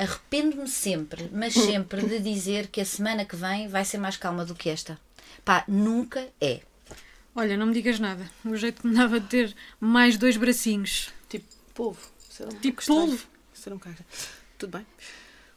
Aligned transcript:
arrependo-me 0.00 0.66
sempre, 0.68 1.28
mas 1.32 1.52
sempre, 1.54 2.02
de 2.02 2.18
dizer 2.18 2.68
que 2.68 2.80
a 2.80 2.84
semana 2.84 3.24
que 3.24 3.36
vem 3.36 3.68
vai 3.68 3.84
ser 3.84 3.98
mais 3.98 4.16
calma 4.16 4.44
do 4.44 4.54
que 4.54 4.70
esta. 4.70 4.98
Pá, 5.44 5.64
nunca 5.68 6.26
é. 6.40 6.60
Olha, 7.34 7.56
não 7.56 7.66
me 7.66 7.74
digas 7.74 8.00
nada. 8.00 8.28
O 8.44 8.56
jeito 8.56 8.82
que 8.82 8.88
me 8.88 8.94
dava 8.94 9.20
de 9.20 9.26
ter 9.26 9.54
mais 9.78 10.16
dois 10.16 10.36
bracinhos. 10.36 11.10
Tipo, 11.28 11.46
polvo. 11.74 12.00
Um 12.40 12.48
Tipo 12.60 12.84
polvo. 12.84 13.26
Um 13.66 13.78
Tudo 14.58 14.78
bem. 14.78 14.86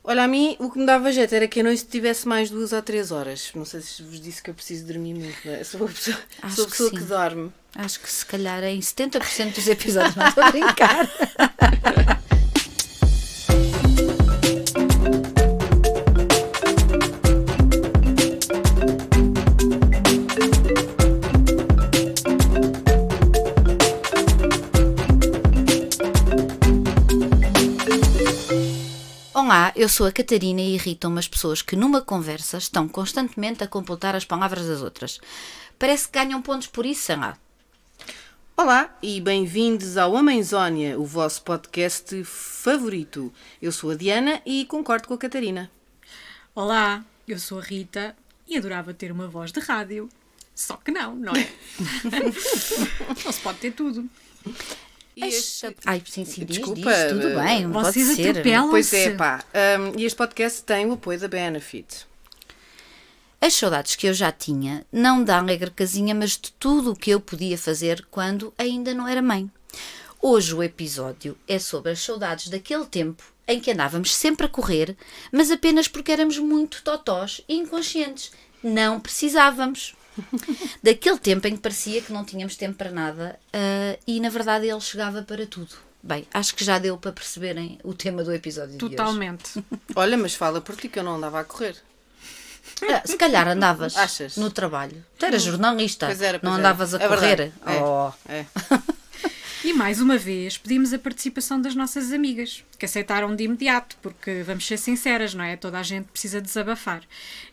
Olha, 0.05 0.23
a 0.23 0.27
mim 0.27 0.57
o 0.59 0.69
que 0.69 0.77
me 0.77 0.85
dava 0.85 1.11
jeito 1.13 1.33
era 1.33 1.47
que 1.47 1.61
a 1.61 1.63
noite 1.63 1.85
tivesse 1.85 2.27
mais 2.27 2.49
duas 2.49 2.73
ou 2.73 2.81
três 2.81 3.11
horas. 3.11 3.51
Não 3.55 3.63
sei 3.63 3.79
se 3.81 4.03
vos 4.03 4.19
disse 4.19 4.43
que 4.43 4.49
eu 4.49 4.53
preciso 4.53 4.85
dormir 4.85 5.13
muito, 5.13 5.37
não 5.45 5.53
é? 5.53 5.63
Sou 5.63 5.79
uma 5.79 5.89
pessoa, 5.89 6.17
Acho 6.41 6.55
sou 6.55 6.63
a 6.63 6.67
que 6.67 6.71
pessoa 6.71 6.89
sim. 6.89 6.95
que, 6.97 7.03
dorme. 7.03 7.53
Acho 7.75 7.99
que 8.01 8.11
se 8.11 8.25
calhar 8.25 8.63
em 8.65 8.79
70% 8.79 9.55
dos 9.55 9.67
episódios 9.67 10.15
não 10.15 10.27
estou 10.27 10.43
a 10.43 10.51
brincar. 10.51 11.09
Olá, 29.63 29.71
eu 29.77 29.87
sou 29.87 30.05
a 30.05 30.11
Catarina 30.11 30.59
e 30.59 30.73
irritam-me 30.73 31.19
as 31.19 31.27
pessoas 31.29 31.61
que 31.61 31.73
numa 31.73 32.01
conversa 32.01 32.57
estão 32.57 32.85
constantemente 32.85 33.63
a 33.63 33.67
completar 33.67 34.13
as 34.13 34.25
palavras 34.25 34.67
das 34.67 34.81
outras. 34.81 35.21
Parece 35.79 36.05
que 36.05 36.19
ganham 36.19 36.41
pontos 36.41 36.67
por 36.67 36.85
isso, 36.85 37.03
sei 37.03 37.15
lá. 37.15 37.37
Olá 38.57 38.93
e 39.01 39.21
bem-vindos 39.21 39.95
ao 39.95 40.17
Amenzónia, 40.17 40.99
o 40.99 41.05
vosso 41.05 41.43
podcast 41.43 42.25
favorito. 42.25 43.33
Eu 43.61 43.71
sou 43.71 43.91
a 43.91 43.95
Diana 43.95 44.41
e 44.45 44.65
concordo 44.65 45.07
com 45.07 45.13
a 45.13 45.17
Catarina. 45.17 45.71
Olá, 46.53 47.01
eu 47.25 47.39
sou 47.39 47.59
a 47.59 47.61
Rita 47.61 48.17
e 48.45 48.57
adorava 48.57 48.93
ter 48.93 49.13
uma 49.13 49.29
voz 49.29 49.53
de 49.53 49.61
rádio. 49.61 50.09
Só 50.53 50.75
que 50.75 50.91
não, 50.91 51.15
não 51.15 51.31
é? 51.31 51.49
não 53.23 53.31
se 53.31 53.39
pode 53.39 53.59
ter 53.59 53.71
tudo. 53.71 54.09
E 55.15 55.25
este- 55.25 55.75
Ai, 55.85 56.01
sim, 56.05 56.25
sim, 56.25 56.43
diz, 56.45 56.57
Desculpa, 56.57 56.91
diz, 56.93 57.11
tudo 57.11 57.27
eh, 57.29 57.43
bem, 57.43 57.71
pode 57.71 57.87
vocês 57.91 58.15
ser. 58.15 58.29
atropelam. 58.29 58.69
Pois 58.69 58.93
é, 58.93 59.09
pá. 59.11 59.43
hum, 59.79 59.93
e 59.99 60.05
este 60.05 60.15
podcast 60.17 60.63
tem 60.63 60.85
o 60.87 60.93
apoio 60.93 61.19
da 61.19 61.27
Benefit. 61.27 62.05
As 63.39 63.53
saudades 63.53 63.95
que 63.95 64.07
eu 64.07 64.13
já 64.13 64.31
tinha, 64.31 64.85
não 64.91 65.23
da 65.23 65.37
alegre 65.37 65.69
casinha, 65.69 66.15
mas 66.15 66.31
de 66.31 66.51
tudo 66.53 66.91
o 66.91 66.95
que 66.95 67.11
eu 67.11 67.19
podia 67.19 67.57
fazer 67.57 68.05
quando 68.09 68.53
ainda 68.57 68.93
não 68.93 69.07
era 69.07 69.21
mãe. 69.21 69.51
Hoje 70.21 70.55
o 70.55 70.63
episódio 70.63 71.37
é 71.47 71.59
sobre 71.59 71.91
as 71.91 71.99
saudades 71.99 72.47
daquele 72.47 72.85
tempo 72.85 73.21
em 73.45 73.59
que 73.59 73.71
andávamos 73.71 74.15
sempre 74.15 74.45
a 74.45 74.49
correr, 74.49 74.95
mas 75.31 75.51
apenas 75.51 75.89
porque 75.89 76.13
éramos 76.13 76.37
muito 76.37 76.81
totós 76.81 77.41
e 77.47 77.55
inconscientes. 77.57 78.31
Não 78.63 78.97
precisávamos. 79.01 79.93
Daquele 80.83 81.17
tempo 81.17 81.47
em 81.47 81.55
que 81.55 81.61
parecia 81.61 82.01
que 82.01 82.11
não 82.13 82.23
tínhamos 82.25 82.55
tempo 82.55 82.75
para 82.77 82.91
nada 82.91 83.39
ah, 83.53 83.97
e 84.05 84.19
na 84.19 84.29
verdade 84.29 84.67
ele 84.67 84.81
chegava 84.81 85.21
para 85.23 85.45
tudo. 85.45 85.75
Bem, 86.01 86.27
acho 86.33 86.53
que 86.55 86.65
já 86.65 86.77
deu 86.79 86.97
para 86.97 87.11
perceberem 87.13 87.79
o 87.83 87.93
tema 87.93 88.23
do 88.23 88.33
episódio 88.33 88.77
de 88.77 88.83
hoje. 88.85 88.95
Totalmente. 88.95 89.63
Olha, 89.95 90.17
mas 90.17 90.35
fala 90.35 90.59
por 90.59 90.75
ti 90.75 90.89
que 90.89 90.99
eu 90.99 91.03
não 91.03 91.15
andava 91.15 91.39
a 91.39 91.43
correr. 91.45 91.75
Ah, 92.89 93.01
se 93.05 93.15
calhar 93.17 93.47
andavas 93.47 93.95
Achas? 93.97 94.35
no 94.37 94.49
trabalho. 94.51 95.03
Tu 95.17 95.25
eras 95.25 95.41
jornalista, 95.43 96.07
Pois 96.07 96.21
era, 96.21 96.39
pois 96.39 96.43
não 96.49 96.59
era. 96.59 96.67
andavas 96.69 96.93
a 96.93 96.97
É 97.01 97.07
correr. 97.07 97.35
verdade. 97.37 97.53
É. 97.65 97.81
Oh. 97.81 98.11
É. 98.27 98.45
E 99.65 99.71
mais 99.71 100.01
uma 100.01 100.17
vez 100.17 100.57
pedimos 100.57 100.91
a 100.91 100.99
participação 100.99 101.61
das 101.61 101.73
nossas 101.73 102.11
amigas, 102.11 102.65
que 102.77 102.83
aceitaram 102.83 103.33
de 103.33 103.45
imediato, 103.45 103.95
porque 104.01 104.43
vamos 104.43 104.67
ser 104.67 104.77
sinceras, 104.77 105.33
não 105.33 105.43
é? 105.43 105.55
Toda 105.55 105.79
a 105.79 105.83
gente 105.83 106.07
precisa 106.07 106.41
desabafar. 106.41 107.01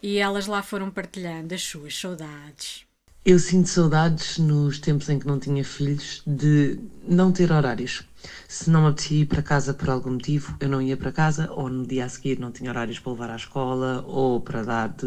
E 0.03 0.19
elas 0.19 0.49
lá 0.49 0.61
foram 0.61 0.91
partilhando 0.91 1.55
as 1.55 1.63
suas 1.63 1.97
saudades. 1.97 2.85
Eu 3.25 3.39
sinto 3.39 3.69
saudades 3.69 4.39
nos 4.39 4.81
tempos 4.81 5.09
em 5.09 5.21
que 5.21 5.27
não 5.27 5.39
tinha 5.39 5.63
filhos 5.63 6.21
de 6.27 6.81
não 7.07 7.31
ter 7.31 7.53
horários. 7.53 8.03
Se 8.49 8.69
não 8.69 8.83
me 8.83 8.89
apetecia 8.89 9.23
ir 9.23 9.27
para 9.27 9.41
casa 9.41 9.73
por 9.73 9.89
algum 9.89 10.11
motivo, 10.11 10.57
eu 10.59 10.69
não 10.69 10.83
ia 10.83 10.97
para 10.97 11.13
casa, 11.13 11.49
ou 11.53 11.69
no 11.69 11.87
dia 11.87 12.07
a 12.07 12.09
seguir 12.09 12.41
não 12.41 12.51
tinha 12.51 12.71
horários 12.71 12.99
para 12.99 13.13
levar 13.13 13.31
à 13.31 13.37
escola, 13.37 14.05
ou 14.09 14.41
para 14.41 14.65
dar 14.65 14.89
de 14.89 15.07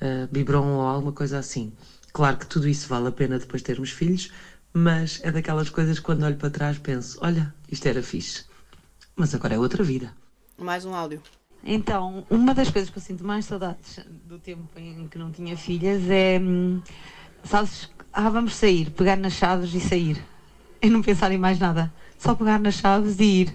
uh, 0.00 0.26
biberon 0.32 0.74
ou 0.74 0.86
alguma 0.86 1.12
coisa 1.12 1.38
assim. 1.38 1.70
Claro 2.14 2.38
que 2.38 2.46
tudo 2.46 2.68
isso 2.68 2.88
vale 2.88 3.08
a 3.08 3.12
pena 3.12 3.38
depois 3.38 3.60
de 3.60 3.66
termos 3.66 3.90
filhos, 3.90 4.30
mas 4.74 5.20
é 5.22 5.30
daquelas 5.32 5.70
coisas 5.70 5.98
que 5.98 6.04
quando 6.04 6.24
olho 6.24 6.36
para 6.36 6.50
trás 6.50 6.78
penso: 6.78 7.18
olha, 7.22 7.54
isto 7.70 7.86
era 7.86 8.02
fixe. 8.02 8.44
Mas 9.16 9.34
agora 9.34 9.54
é 9.54 9.58
outra 9.58 9.82
vida. 9.84 10.12
Mais 10.58 10.84
um 10.84 10.94
áudio. 10.94 11.22
Então, 11.66 12.26
uma 12.28 12.52
das 12.52 12.68
coisas 12.70 12.90
que 12.90 12.98
eu 12.98 13.02
sinto 13.02 13.24
mais 13.24 13.46
saudades 13.46 14.00
do 14.26 14.38
tempo 14.38 14.68
em 14.76 15.08
que 15.08 15.16
não 15.18 15.30
tinha 15.30 15.56
filhas 15.56 16.02
é. 16.10 16.38
hum, 16.38 16.82
Sabes, 17.44 17.90
ah, 18.12 18.28
vamos 18.28 18.54
sair, 18.56 18.90
pegar 18.90 19.16
nas 19.16 19.34
chaves 19.34 19.72
e 19.74 19.80
sair. 19.80 20.22
E 20.82 20.90
não 20.90 21.02
pensar 21.02 21.30
em 21.32 21.38
mais 21.38 21.58
nada. 21.58 21.92
Só 22.18 22.34
pegar 22.34 22.58
nas 22.58 22.74
chaves 22.74 23.18
e 23.20 23.24
ir. 23.42 23.54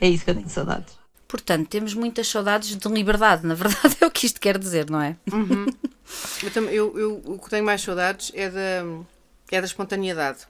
É 0.00 0.08
isso 0.08 0.24
que 0.24 0.30
eu 0.30 0.34
tenho 0.34 0.48
saudades. 0.48 0.96
Portanto, 1.28 1.68
temos 1.68 1.94
muitas 1.94 2.28
saudades 2.28 2.76
de 2.76 2.88
liberdade, 2.88 3.46
na 3.46 3.54
verdade 3.54 3.96
é 4.00 4.06
o 4.06 4.10
que 4.10 4.26
isto 4.26 4.40
quer 4.40 4.58
dizer, 4.58 4.88
não 4.88 5.00
é? 5.00 5.16
Eu, 6.42 6.50
tam- 6.52 6.64
eu, 6.70 6.98
eu- 6.98 7.22
o 7.24 7.38
que 7.38 7.50
tenho 7.50 7.64
mais 7.64 7.82
saudades 7.82 8.30
é 8.34 8.48
da, 8.48 8.84
é 9.50 9.60
da 9.60 9.66
espontaneidade. 9.66 10.40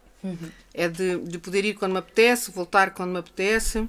É 0.74 0.88
de, 0.88 1.18
de 1.18 1.38
poder 1.38 1.64
ir 1.64 1.74
quando 1.74 1.92
me 1.92 1.98
apetece, 1.98 2.50
voltar 2.50 2.90
quando 2.90 3.10
me 3.12 3.18
apetece. 3.18 3.88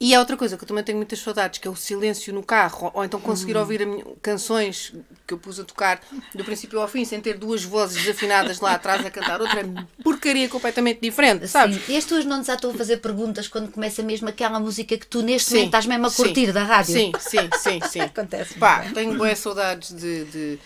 E 0.00 0.14
há 0.14 0.20
outra 0.20 0.36
coisa 0.36 0.56
que 0.56 0.62
eu 0.62 0.68
também 0.68 0.84
tenho 0.84 0.96
muitas 0.96 1.18
saudades, 1.18 1.58
que 1.58 1.66
é 1.66 1.70
o 1.70 1.74
silêncio 1.74 2.32
no 2.32 2.40
carro, 2.42 2.88
ou, 2.94 3.04
então 3.04 3.18
conseguir 3.20 3.56
ouvir 3.56 3.82
a 3.82 3.86
minha- 3.86 4.04
canções 4.22 4.92
que 5.26 5.34
eu 5.34 5.38
pus 5.38 5.58
a 5.58 5.64
tocar 5.64 6.00
do 6.32 6.44
princípio 6.44 6.80
ao 6.80 6.86
fim, 6.86 7.04
sem 7.04 7.20
ter 7.20 7.36
duas 7.36 7.64
vozes 7.64 7.98
desafinadas 8.04 8.60
lá 8.60 8.74
atrás 8.74 9.04
a 9.04 9.10
cantar 9.10 9.40
outra 9.40 9.60
porcaria 10.04 10.48
completamente 10.48 11.00
diferente, 11.00 11.48
sabes? 11.48 11.76
Sim. 11.76 11.92
E 11.92 11.96
as 11.96 12.04
tuas 12.04 12.24
não 12.24 12.40
estão 12.40 12.70
a 12.70 12.74
fazer 12.74 12.98
perguntas 12.98 13.48
quando 13.48 13.72
começa 13.72 14.00
mesmo 14.02 14.28
aquela 14.28 14.60
música 14.60 14.96
que 14.96 15.06
tu 15.06 15.20
neste 15.20 15.48
Sim, 15.48 15.54
momento 15.56 15.66
estás 15.68 15.86
mesmo 15.86 16.06
a 16.06 16.10
sim, 16.10 16.22
curtir 16.22 16.52
da 16.52 16.62
rádio? 16.62 16.94
Sim, 16.94 17.12
sim, 17.18 17.50
sim, 17.52 17.80
sim. 17.90 18.00
Acontece 18.02 18.54
Pá, 18.54 18.84
tenho 18.94 19.16
boas 19.16 19.36
saudades 19.40 19.92
de, 19.92 20.24
de- 20.26 20.58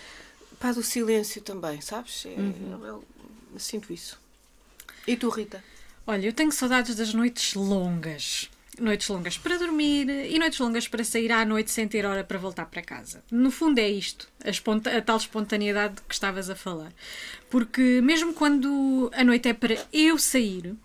pá, 0.59 0.71
do 0.71 0.83
silêncio 0.83 1.41
também, 1.41 1.81
sabes? 1.81 2.23
É- 2.27 2.29
eu- 2.29 2.85
eu 2.85 3.03
sinto 3.59 3.91
isso. 3.91 4.19
E 5.07 5.15
tu, 5.15 5.29
Rita? 5.29 5.63
Olha, 6.05 6.27
eu 6.27 6.33
tenho 6.33 6.51
saudades 6.51 6.95
das 6.95 7.13
noites 7.13 7.53
longas. 7.53 8.49
Noites 8.79 9.07
longas 9.07 9.37
para 9.37 9.57
dormir 9.57 10.09
e 10.09 10.39
noites 10.39 10.59
longas 10.59 10.87
para 10.87 11.03
sair 11.03 11.31
à 11.31 11.45
noite 11.45 11.69
sem 11.69 11.87
ter 11.87 12.05
hora 12.05 12.23
para 12.23 12.39
voltar 12.39 12.65
para 12.65 12.81
casa. 12.81 13.23
No 13.29 13.51
fundo 13.51 13.79
é 13.79 13.87
isto, 13.87 14.27
a, 14.43 14.97
a 14.97 15.01
tal 15.01 15.17
espontaneidade 15.17 16.01
que 16.07 16.13
estavas 16.13 16.49
a 16.49 16.55
falar. 16.55 16.91
Porque 17.49 18.01
mesmo 18.01 18.33
quando 18.33 19.11
a 19.13 19.23
noite 19.23 19.47
é 19.47 19.53
para 19.53 19.77
eu 19.93 20.17
sair, 20.17 20.75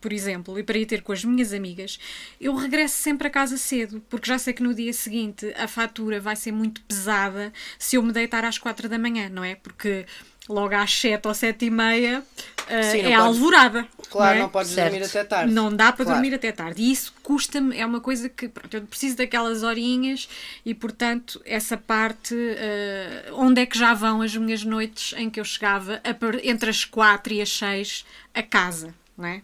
por 0.00 0.12
exemplo, 0.12 0.56
e 0.56 0.62
para 0.62 0.78
ir 0.78 0.86
ter 0.86 1.02
com 1.02 1.10
as 1.10 1.24
minhas 1.24 1.52
amigas, 1.52 1.98
eu 2.40 2.54
regresso 2.54 2.96
sempre 2.96 3.26
a 3.26 3.30
casa 3.30 3.56
cedo, 3.56 4.00
porque 4.08 4.28
já 4.28 4.38
sei 4.38 4.52
que 4.52 4.62
no 4.62 4.72
dia 4.72 4.92
seguinte 4.92 5.52
a 5.56 5.66
fatura 5.66 6.20
vai 6.20 6.36
ser 6.36 6.52
muito 6.52 6.80
pesada 6.82 7.52
se 7.76 7.96
eu 7.96 8.02
me 8.04 8.12
deitar 8.12 8.44
às 8.44 8.56
quatro 8.56 8.88
da 8.88 8.98
manhã, 9.00 9.28
não 9.28 9.42
é? 9.42 9.56
Porque 9.56 10.06
logo 10.48 10.74
às 10.74 10.92
sete 10.92 11.26
ou 11.26 11.34
sete 11.34 11.66
e 11.66 11.70
meia 11.70 12.22
eh, 12.68 12.82
Sim, 12.82 13.02
não 13.02 13.10
é 13.10 13.16
podes- 13.16 13.26
alvorada. 13.26 13.88
Claro, 14.10 14.38
é? 14.38 14.40
não 14.42 14.48
podes 14.48 14.70
Certo. 14.72 14.90
dormir 14.92 15.06
até 15.06 15.24
tarde. 15.24 15.52
Não 15.52 15.74
dá 15.74 15.92
para 15.92 16.04
Claro. 16.04 16.20
dormir 16.20 16.34
até 16.34 16.50
tarde. 16.52 16.82
E 16.82 16.90
isso 16.92 17.12
custa-me, 17.22 17.76
é 17.76 17.84
uma 17.86 18.00
coisa 18.00 18.28
que 18.28 18.48
pronto, 18.48 18.72
eu 18.74 18.82
preciso 18.82 19.16
daquelas 19.16 19.62
horinhas 19.62 20.28
e, 20.64 20.72
portanto, 20.74 21.40
essa 21.44 21.76
parte 21.76 22.34
eh, 22.36 23.26
onde 23.32 23.60
é 23.60 23.66
que 23.66 23.78
já 23.78 23.92
vão 23.94 24.22
as 24.22 24.34
minhas 24.36 24.64
noites 24.64 25.14
em 25.16 25.28
que 25.30 25.38
eu 25.40 25.44
chegava 25.44 26.00
a 26.04 26.10
entre 26.48 26.70
as 26.70 26.84
quatro 26.84 27.32
e 27.32 27.40
as 27.42 27.50
seis 27.50 28.04
a 28.34 28.42
casa, 28.42 28.94
não 29.16 29.26
é? 29.26 29.42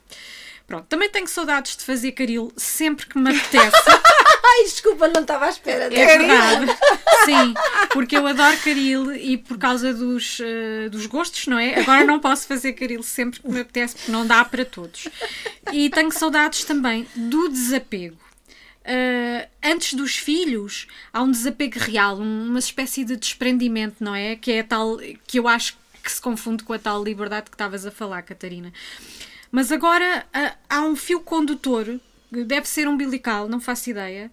Pronto, 0.66 0.86
também 0.88 1.10
tenho 1.10 1.26
saudades 1.28 1.76
de 1.76 1.84
fazer 1.84 2.12
caril 2.12 2.52
sempre 2.56 3.06
que 3.06 3.18
me 3.18 3.30
apetece. 3.30 3.76
Ai, 4.54 4.64
desculpa, 4.64 5.08
não 5.08 5.22
estava 5.22 5.46
à 5.46 5.48
espera. 5.48 5.84
É 5.84 6.18
verdade. 6.18 6.66
Sim, 7.24 7.54
porque 7.92 8.16
eu 8.16 8.26
adoro 8.26 8.56
caril 8.58 9.12
e 9.14 9.38
por 9.38 9.56
causa 9.56 9.94
dos, 9.94 10.38
eh, 10.40 10.88
dos 10.90 11.06
gostos, 11.06 11.46
não 11.46 11.58
é? 11.58 11.80
Agora 11.80 12.04
não 12.04 12.18
posso 12.20 12.46
fazer 12.46 12.72
caril 12.74 13.02
sempre 13.02 13.40
que 13.40 13.48
me 13.48 13.60
apetece, 13.60 13.94
porque 13.96 14.12
não 14.12 14.26
dá 14.26 14.44
para 14.44 14.64
todos. 14.64 15.08
E 15.72 15.88
tenho 15.90 16.10
saudades 16.12 16.64
também 16.64 17.06
do 17.14 17.48
desapego. 17.48 18.18
Eh, 18.84 19.48
antes 19.62 19.94
dos 19.94 20.16
filhos, 20.16 20.86
há 21.12 21.22
um 21.22 21.30
desapego 21.30 21.78
real, 21.78 22.18
um- 22.18 22.48
uma 22.48 22.58
espécie 22.58 23.04
de 23.04 23.16
desprendimento, 23.16 23.96
não 24.00 24.14
é? 24.14 24.34
Que 24.36 24.52
é 24.52 24.60
a 24.60 24.64
tal 24.64 24.98
que 25.26 25.38
eu 25.38 25.46
acho 25.46 25.76
que 26.02 26.10
se 26.10 26.20
confunde 26.20 26.64
com 26.64 26.72
a 26.72 26.78
tal 26.80 27.02
liberdade 27.02 27.48
que 27.48 27.54
estavas 27.54 27.86
a 27.86 27.90
falar, 27.92 28.22
Catarina. 28.22 28.72
Mas 29.52 29.70
agora 29.70 30.26
ah, 30.34 30.54
há 30.68 30.80
um 30.82 30.96
fio 30.96 31.20
condutor, 31.20 32.00
deve 32.32 32.66
ser 32.68 32.88
umbilical, 32.88 33.48
não 33.48 33.60
faço 33.60 33.90
ideia, 33.90 34.32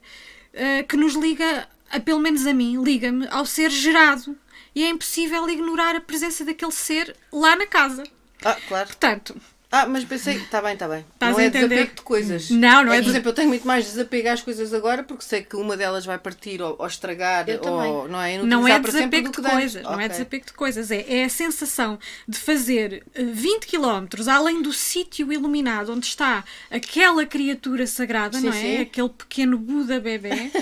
ah, 0.56 0.84
que 0.84 0.98
nos 0.98 1.14
liga, 1.16 1.68
a, 1.92 2.00
pelo 2.00 2.20
menos 2.20 2.48
a 2.48 2.54
mim, 2.54 2.82
liga-me 2.82 3.28
ao 3.30 3.46
ser 3.46 3.70
gerado. 3.70 4.36
E 4.74 4.84
é 4.84 4.90
impossível 4.90 5.50
ignorar 5.50 5.96
a 5.96 6.02
presença 6.02 6.46
daquele 6.46 6.72
ser 6.72 7.16
lá 7.32 7.56
na 7.56 7.66
casa. 7.66 8.04
Ah, 8.46 8.58
claro. 8.68 8.88
Portanto, 8.88 9.36
Ah, 9.72 9.86
mas 9.86 10.04
pensei, 10.04 10.38
está 10.38 10.60
bem, 10.64 10.74
está 10.74 10.88
bem. 10.88 11.06
Estás 11.14 11.32
não 11.34 11.40
a 11.40 11.44
é 11.44 11.46
entender? 11.46 11.68
desapego 11.70 11.96
de 11.98 12.02
coisas. 12.02 12.50
Não, 12.50 12.84
não 12.84 12.92
é 12.92 12.96
Por 12.96 13.02
des- 13.04 13.10
exemplo, 13.12 13.30
eu 13.30 13.34
tenho 13.36 13.50
muito 13.50 13.68
mais 13.68 13.86
desapego 13.86 14.30
às 14.30 14.42
coisas 14.42 14.74
agora 14.74 15.04
porque 15.04 15.24
sei 15.24 15.44
que 15.44 15.56
uma 15.56 15.78
delas 15.78 16.06
vai 16.08 16.18
partir 16.18 16.60
ou, 16.60 16.76
ou 16.80 16.88
estragar 16.88 17.48
Eu 17.48 17.60
também. 17.60 17.88
ou 17.92 18.08
não 18.08 18.20
é 18.20 18.38
Não 18.40 18.68
é 18.68 18.80
desapego 18.80 19.30
de 19.32 19.40
coisas, 19.42 19.84
não 19.84 20.00
é 20.00 20.08
desapego 20.10 20.46
de 20.48 20.54
coisas, 20.54 20.90
é, 20.90 21.06
é 21.20 21.26
a 21.26 21.30
sensação 21.30 22.00
de 22.28 22.40
fazer 22.40 23.04
eh, 23.14 23.24
20 23.24 23.68
km 23.68 24.08
além 24.28 24.60
do 24.64 24.74
sítio 24.74 25.32
iluminado 25.32 25.94
onde 25.94 26.08
está 26.08 26.44
aquela 26.72 27.24
criatura 27.28 27.86
sagrada, 27.86 28.40
Sim, 28.40 28.48
não 28.48 28.54
é? 28.54 28.60
sim. 28.62 28.78
Aquele 28.80 29.10
pequeno 29.10 29.58
Buda 29.60 30.00
bebê. 30.00 30.50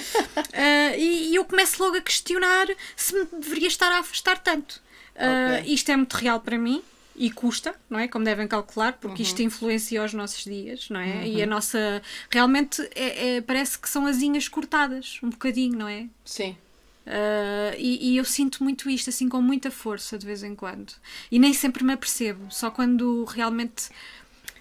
Eh, 0.54 1.00
e, 1.00 1.30
e 1.32 1.36
eu 1.36 1.46
começo 1.46 1.82
logo 1.84 1.96
a 1.98 2.02
questionar 2.02 2.66
se 2.96 3.14
me 3.14 3.26
deveria 3.40 3.68
estar 3.68 3.92
a 3.92 4.00
afastar 4.00 4.38
tanto. 4.40 4.82
Eh, 5.16 5.60
Ok. 5.62 5.74
Isto 5.74 5.92
é 5.92 5.96
muito 5.98 6.14
real 6.16 6.40
para 6.40 6.58
mim. 6.58 6.82
E 7.20 7.32
custa, 7.32 7.74
não 7.90 7.98
é? 7.98 8.08
Como 8.08 8.24
devem 8.24 8.48
calcular, 8.48 8.94
porque 8.94 9.24
Uhum. 9.24 9.28
isto 9.28 9.42
influencia 9.42 10.04
os 10.04 10.14
nossos 10.14 10.44
dias, 10.44 10.88
não 10.90 11.00
é? 11.00 11.28
E 11.28 11.42
a 11.42 11.48
nossa. 11.48 12.02
Realmente 12.30 12.80
é- 12.94 13.38
é- 13.38 13.42
parece 13.42 13.80
que 13.80 13.90
são 13.90 14.06
asinhas 14.06 14.48
cortadas, 14.48 15.20
um 15.24 15.30
bocadinho, 15.30 15.76
não 15.78 15.88
é? 15.88 16.08
Sim. 16.24 16.56
Uh, 17.08 17.74
e, 17.78 18.12
e 18.12 18.18
eu 18.18 18.26
sinto 18.26 18.64
muito 18.64 18.90
isto, 18.90 19.10
assim, 19.10 19.30
com 19.30 19.42
muita 19.42 19.72
força 19.72 20.18
de 20.18 20.26
vez 20.26 20.44
em 20.44 20.54
quando. 20.54 20.94
E 21.32 21.40
nem 21.40 21.54
sempre 21.54 21.84
me 21.84 21.94
apercebo, 21.94 22.46
só 22.52 22.70
quando 22.70 23.24
realmente 23.24 23.90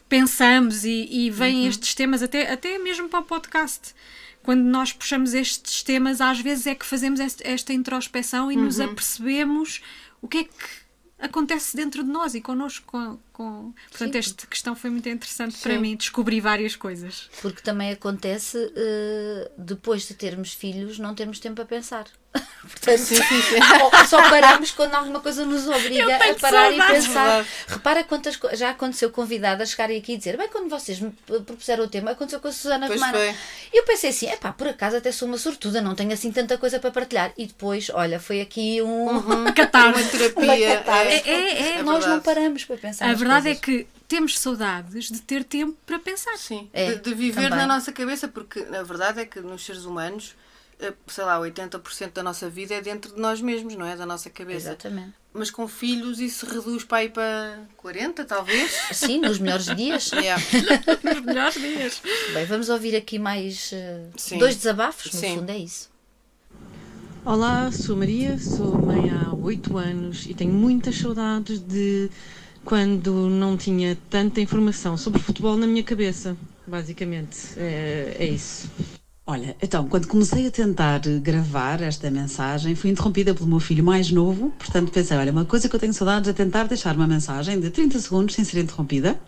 pensamos 0.09 0.85
e, 0.85 1.09
e 1.11 1.31
vêm 1.31 1.67
estes 1.67 1.94
temas, 1.94 2.23
até, 2.23 2.50
até 2.52 2.79
mesmo 2.79 3.09
para 3.09 3.20
o 3.20 3.25
podcast. 3.25 3.94
Quando 4.43 4.62
nós 4.62 4.93
puxamos 4.93 5.35
estes 5.35 5.82
temas, 5.82 6.20
às 6.20 6.38
vezes 6.41 6.67
é 6.69 6.75
que 6.75 6.87
fazemos 6.87 7.19
esta 7.43 7.73
introspeção 7.73 8.50
e 8.50 8.56
nos 8.56 8.79
apercebemos 8.79 9.82
o 10.23 10.29
que 10.29 10.38
é 10.38 10.44
que 10.44 10.86
acontece 11.19 11.77
dentro 11.77 12.05
de 12.05 12.11
nós 12.11 12.35
e 12.35 12.41
connosco. 12.41 12.87
Com, 12.87 13.19
com... 13.33 13.75
Portanto, 13.91 14.13
Sim. 14.13 14.19
esta 14.19 14.47
questão 14.47 14.77
foi 14.77 14.91
muito 14.91 15.09
interessante 15.09 15.59
para 15.59 15.75
Sim. 15.75 15.81
mim, 15.81 15.97
descobri 15.97 16.41
várias 16.41 16.77
coisas. 16.77 17.31
Porque 17.41 17.63
também 17.63 17.91
acontece, 17.91 18.73
eh, 18.77 19.51
depois 19.57 20.07
de 20.07 20.15
termos 20.15 20.53
filhos, 20.53 20.99
não 20.99 21.15
termos 21.15 21.39
tempo 21.39 21.61
a 21.61 21.65
pensar. 21.65 22.07
Portanto, 22.67 22.99
Sim, 22.99 23.15
sim, 23.15 23.43
sim. 23.43 23.59
só- 24.09 24.29
paramos 24.29 24.73
quando 24.73 24.94
alguma 24.94 25.21
coisa 25.21 25.44
nos 25.44 25.69
obriga 25.69 26.17
a 26.17 26.35
parar 26.35 26.73
e 26.73 26.83
pensar. 26.83 27.47
Repara 27.69 28.03
quantas 28.03 28.37
co- 28.37 28.55
já 28.56 28.71
aconteceu 28.71 29.09
convidadas 29.11 29.71
chegarem 29.71 29.97
aqui 29.99 30.15
e 30.15 30.17
dizer, 30.17 30.37
bem, 30.37 30.49
quando 30.49 30.69
vocês 30.69 30.99
me 30.99 31.11
propuseram 31.27 31.85
o 31.85 31.88
tema, 31.88 32.11
aconteceu 32.11 32.41
com 32.41 32.49
a 32.49 32.53
Susana 32.53 32.88
Pois 32.88 33.00
Romana. 33.00 33.19
foi. 33.19 33.35
E 33.73 33.79
eu 33.79 33.85
pensei 33.85 34.11
assim, 34.11 34.29
epá, 34.29 34.53
por 34.53 34.67
acaso 34.67 34.97
até 34.97 35.12
sou 35.12 35.29
uma 35.29 35.38
sortuda, 35.38 35.81
não 35.81 35.94
tenho 35.94 36.12
assim 36.12 36.33
tanta 36.33 36.59
coisa 36.59 36.81
para 36.81 36.91
partilhar. 36.91 37.33
E 37.38 37.47
depois, 37.47 37.88
olha, 37.94 38.19
foi 38.19 38.41
aqui 38.41 38.83
um. 38.83 39.06
Uma 39.37 39.53
Catarse. 39.53 40.09
terapia. 40.11 40.79
catarse. 40.79 41.09
é, 41.12 41.23
É, 41.25 41.31
é, 41.31 41.69
é. 41.79 41.83
Nós 41.83 42.05
não 42.05 42.19
verdade. 42.21 42.25
paramos 42.25 42.65
para 42.65 42.77
pensar. 42.77 43.09
A 43.09 43.15
verdade 43.15 43.44
coisas. 43.47 43.59
é 43.59 43.65
que 43.65 43.87
temos 44.09 44.38
saudades 44.38 45.09
de 45.11 45.21
ter 45.21 45.44
tempo 45.44 45.77
para 45.87 45.99
pensar. 46.00 46.37
Sim, 46.37 46.69
É, 46.73 46.93
de, 46.94 47.00
de 47.00 47.15
viver 47.15 47.44
também. 47.50 47.59
na 47.59 47.67
nossa 47.67 47.93
cabeça, 47.93 48.27
porque 48.29 48.61
na 48.65 48.83
verdade 48.83 49.21
é 49.21 49.25
que 49.25 49.41
nos 49.41 49.65
seres 49.65 49.85
humanos, 49.85 50.35
sei 51.06 51.25
lá, 51.25 51.38
80% 51.40 52.12
da 52.12 52.23
nossa 52.23 52.49
vida 52.50 52.75
é 52.75 52.81
dentro 52.81 53.14
de 53.14 53.20
nós 53.20 53.40
mesmos, 53.40 53.75
não 53.76 53.87
é? 53.87 53.96
Da 53.96 54.05
nossa 54.05 54.28
cabeça. 54.28 54.69
Exatamente. 54.69 55.14
Mas 55.32 55.50
com 55.50 55.69
filhos 55.69 56.19
isso 56.20 56.46
reduz 56.46 56.84
para 56.84 56.99
aí 56.99 57.08
para 57.08 57.61
40, 57.76 58.25
talvez. 58.25 58.73
Sim, 58.93 59.20
nos 59.20 59.38
melhores 59.38 59.67
dias. 59.67 60.11
Yeah. 60.17 60.43
Nos 61.05 61.20
melhores 61.25 61.55
dias. 61.55 62.02
Bem, 62.32 62.46
vamos 62.46 62.69
ouvir 62.69 62.96
aqui 62.96 63.19
mais 63.19 63.70
eh, 63.73 64.06
Sim. 64.17 64.38
dois 64.38 64.56
desabafos, 64.56 65.12
no 65.12 65.20
Sim. 65.20 65.37
fundo 65.37 65.50
é 65.50 65.58
isso. 65.58 65.90
Olá, 67.25 67.70
sou 67.70 67.96
Maria, 67.96 68.38
sou 68.38 68.78
mãe 68.81 69.11
há 69.11 69.34
8 69.34 69.76
anos 69.76 70.26
e 70.26 70.34
tenho 70.34 70.52
muitas 70.52 70.96
saudades 70.96 71.61
de 71.61 72.11
quando 72.64 73.28
não 73.28 73.56
tinha 73.56 73.96
tanta 74.08 74.40
informação 74.40 74.96
sobre 74.96 75.20
futebol 75.20 75.56
na 75.56 75.67
minha 75.67 75.84
cabeça, 75.84 76.37
basicamente. 76.67 77.37
É, 77.56 78.17
é 78.19 78.26
isso. 78.26 78.70
Olha, 79.28 79.56
então, 79.61 79.88
quando 79.88 80.06
comecei 80.06 80.46
a 80.46 80.52
tentar 80.52 81.00
gravar 81.00 81.82
esta 81.82 82.08
mensagem, 82.08 82.76
fui 82.76 82.90
interrompida 82.90 83.34
pelo 83.34 83.49
meu 83.49 83.58
filho 83.58 83.82
mais 83.82 84.08
novo, 84.08 84.52
portanto 84.56 84.93
pensei, 84.93 85.17
olha, 85.17 85.32
uma 85.32 85.44
coisa 85.44 85.69
que 85.69 85.75
eu 85.75 85.81
tenho 85.81 85.93
saudades 85.93 86.31
é 86.31 86.32
tentar 86.32 86.69
deixar 86.69 86.94
uma 86.94 87.08
mensagem 87.08 87.58
de 87.58 87.69
30 87.69 87.99
segundos 87.99 88.37
sem 88.37 88.44
ser 88.44 88.61
interrompida. 88.61 89.19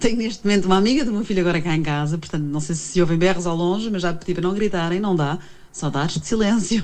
Tenho 0.00 0.16
neste 0.16 0.42
momento 0.42 0.64
uma 0.64 0.78
amiga 0.78 1.04
do 1.04 1.12
meu 1.12 1.22
filho 1.22 1.40
agora 1.40 1.60
cá 1.60 1.76
em 1.76 1.82
casa, 1.82 2.16
portanto 2.16 2.44
não 2.44 2.60
sei 2.60 2.74
se 2.74 2.98
ouvem 2.98 3.18
berros 3.18 3.46
ao 3.46 3.54
longe, 3.54 3.90
mas 3.90 4.00
já 4.00 4.14
pedi 4.14 4.32
para 4.32 4.42
não 4.42 4.54
gritarem, 4.54 4.98
não 4.98 5.14
dá. 5.14 5.38
Saudades 5.70 6.18
de 6.18 6.26
silêncio. 6.26 6.82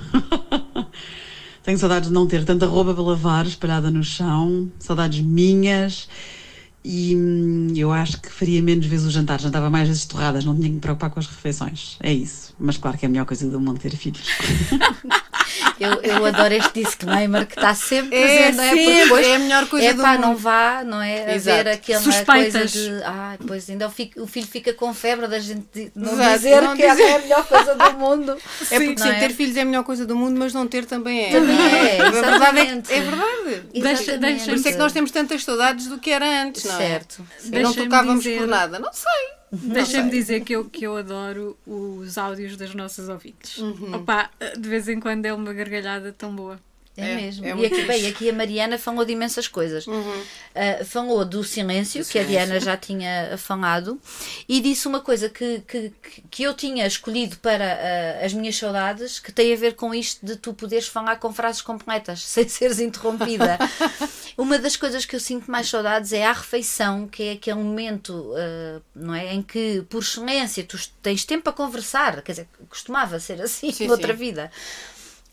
tenho 1.65 1.79
saudades 1.79 2.11
de 2.11 2.15
não 2.15 2.27
ter 2.27 2.45
tanta 2.45 2.67
roupa 2.67 2.93
para 2.93 3.03
lavar 3.03 3.47
espalhada 3.47 3.91
no 3.91 4.05
chão, 4.05 4.71
saudades 4.79 5.23
minhas. 5.23 6.07
E 6.91 7.15
hum, 7.15 7.75
eu 7.77 7.93
acho 7.93 8.19
que 8.19 8.33
faria 8.33 8.63
menos 8.63 8.87
vezes 8.87 9.07
o 9.07 9.11
jantar, 9.11 9.39
jantava 9.39 9.69
mais 9.69 9.89
vezes 9.89 10.07
torradas, 10.07 10.43
não 10.47 10.55
tinha 10.55 10.69
que 10.69 10.75
me 10.77 10.81
preocupar 10.81 11.11
com 11.11 11.21
as 11.21 11.27
refeições. 11.27 11.99
É 12.01 12.11
isso. 12.11 12.55
Mas 12.59 12.79
claro 12.79 12.97
que 12.97 13.05
é 13.05 13.09
a 13.09 13.11
melhor 13.11 13.27
coisa 13.27 13.47
do 13.47 13.61
mundo 13.61 13.79
ter 13.79 13.95
filhos. 13.95 14.27
Eu, 15.81 16.03
eu 16.03 16.25
adoro 16.27 16.53
este 16.55 16.83
disclaimer 16.83 17.47
que 17.47 17.55
está 17.55 17.75
sempre 17.75 18.17
É 18.17 18.23
presente, 18.27 18.57
não 18.57 18.65
é? 18.65 18.69
sempre, 18.71 18.85
Porque 18.85 19.03
depois, 19.05 19.27
é 19.27 19.35
a 19.35 19.39
melhor 19.39 19.67
coisa 19.69 19.87
é 19.87 19.93
do 19.95 20.03
pá, 20.03 20.13
mundo. 20.13 20.21
não 20.23 20.37
vá, 20.37 20.83
não 20.85 21.03
é? 21.03 21.25
A 21.27 21.35
Exato. 21.35 21.57
ver 21.65 21.69
aquela 21.71 22.03
Suspeitas. 22.03 22.53
coisa 22.53 22.67
de. 22.99 23.03
Ah, 23.05 23.37
pois 23.47 23.71
ainda 23.71 23.87
o, 23.87 23.91
fi- 23.91 24.11
o 24.17 24.27
filho 24.27 24.47
fica 24.47 24.73
com 24.73 24.93
febre 24.93 25.27
da 25.29 25.39
gente 25.39 25.93
não 25.95 26.13
Exato, 26.13 26.37
dizer 26.37 26.63
não 26.63 26.77
que 26.77 26.83
é 26.83 26.91
dizer. 26.91 27.15
a 27.15 27.19
melhor 27.21 27.47
coisa 27.47 27.75
do 27.75 27.93
mundo. 27.99 28.37
É 28.71 28.81
porque 28.81 28.99
sim, 29.03 29.09
é? 29.09 29.15
ter 29.21 29.31
filhos 29.31 29.57
é 29.57 29.61
a 29.61 29.65
melhor 29.65 29.85
coisa 29.85 30.05
do 30.07 30.17
mundo, 30.17 30.39
mas 30.39 30.53
não 30.53 30.67
ter 30.67 30.85
também 30.85 31.27
é. 31.27 31.31
Também 31.31 31.57
é, 31.57 32.01
A 32.01 32.11
verdade 32.11 32.59
é, 32.59 32.65
que- 32.83 32.93
é 32.95 33.01
verdade. 33.01 33.63
Deixa- 33.73 34.19
deixa-me 34.19 34.45
Por 34.47 34.55
isso 34.57 34.69
é 34.69 34.73
que 34.73 34.79
nós 34.79 34.93
temos 34.93 35.11
tantas 35.11 35.45
saudades 35.45 35.87
do 35.87 35.99
que 35.99 36.11
era 36.11 36.27
antes, 36.43 36.65
não 36.65 36.75
é? 36.81 36.87
Certo. 36.89 37.25
E 37.45 37.59
não 37.61 37.73
tocávamos 37.73 38.25
dizer- 38.25 38.39
por 38.39 38.47
nada. 38.49 38.79
Não 38.79 38.93
sei. 38.93 39.38
Deixa-me 39.53 40.11
dizer 40.11 40.41
que 40.43 40.55
eu, 40.55 40.65
que 40.65 40.87
eu 40.87 40.97
adoro 40.97 41.57
os 41.67 42.19
áudios 42.19 42.57
das 42.57 42.75
nossas 42.75 43.09
ouvintes. 43.09 43.59
Uhum. 43.59 43.97
Opa, 43.97 44.31
de 44.59 44.69
vez 44.69 44.89
em 44.89 45.01
quando 45.01 45.27
é 45.27 45.33
uma 45.33 45.53
gargalhada 45.53 46.13
tão 46.13 46.35
boa. 46.35 46.61
É, 46.99 47.13
É, 47.13 47.15
mesmo. 47.15 47.47
é 47.47 47.57
e 47.57 47.67
aqui, 47.67 47.83
bem, 47.85 48.07
aqui 48.09 48.29
a 48.29 48.33
Mariana 48.33 48.77
falou 48.77 49.05
de 49.05 49.13
imensas 49.13 49.47
coisas. 49.47 49.87
Uhum. 49.87 50.23
Ah, 50.55 50.85
falou 50.85 51.25
do 51.25 51.45
silêncio, 51.45 52.05
que 52.05 52.19
a 52.19 52.25
Diana 52.25 52.59
já 52.59 52.77
tinha 52.77 53.37
falado, 53.39 54.01
e 54.49 54.61
disse 54.61 54.89
uma 54.89 55.01
coisa 55.01 55.29
que, 55.29 55.61
que, 55.61 55.93
que 56.31 56.43
eu 56.43 56.53
tinha 56.55 56.87
escolhido 56.87 57.37
para 57.37 57.65
ah, 57.65 58.25
as 58.27 58.33
minhas 58.33 58.57
saudades, 58.57 59.21
que 59.21 59.31
tem 59.31 59.53
a 59.53 59.57
ver 59.57 59.75
com 59.75 59.95
isto 59.95 60.25
de 60.27 60.37
tu 60.37 60.53
poderes 60.53 60.89
falar 60.89 61.17
com 61.17 61.33
frases 61.33 61.63
completas, 61.63 62.23
sem 62.27 62.49
seres 62.49 62.81
interrompida. 62.81 63.59
uma 64.37 64.59
das 64.59 64.77
coisas 64.77 65.05
que 65.05 65.15
eu 65.15 65.21
sinto 65.21 65.51
mais 65.51 65.69
saudades 65.69 66.13
é 66.13 66.27
a 66.27 66.33
refeição, 66.33 67.07
que 67.07 67.23
é 67.23 67.33
aquele 67.33 67.59
momento 67.59 68.35
ah, 68.37 68.81
não 68.95 69.15
é, 69.15 69.33
em 69.33 69.43
que, 69.43 69.85
por 69.89 70.03
excelência, 70.03 70.65
tu 70.65 70.77
tens 71.01 71.25
tempo 71.25 71.45
para 71.45 71.53
conversar, 71.53 72.21
quer 72.23 72.33
dizer, 72.33 72.49
costumava 72.69 73.21
ser 73.21 73.41
assim 73.41 73.73
Sim, 73.73 73.87
noutra 73.89 74.13
sim. 74.13 74.19
vida. 74.19 74.51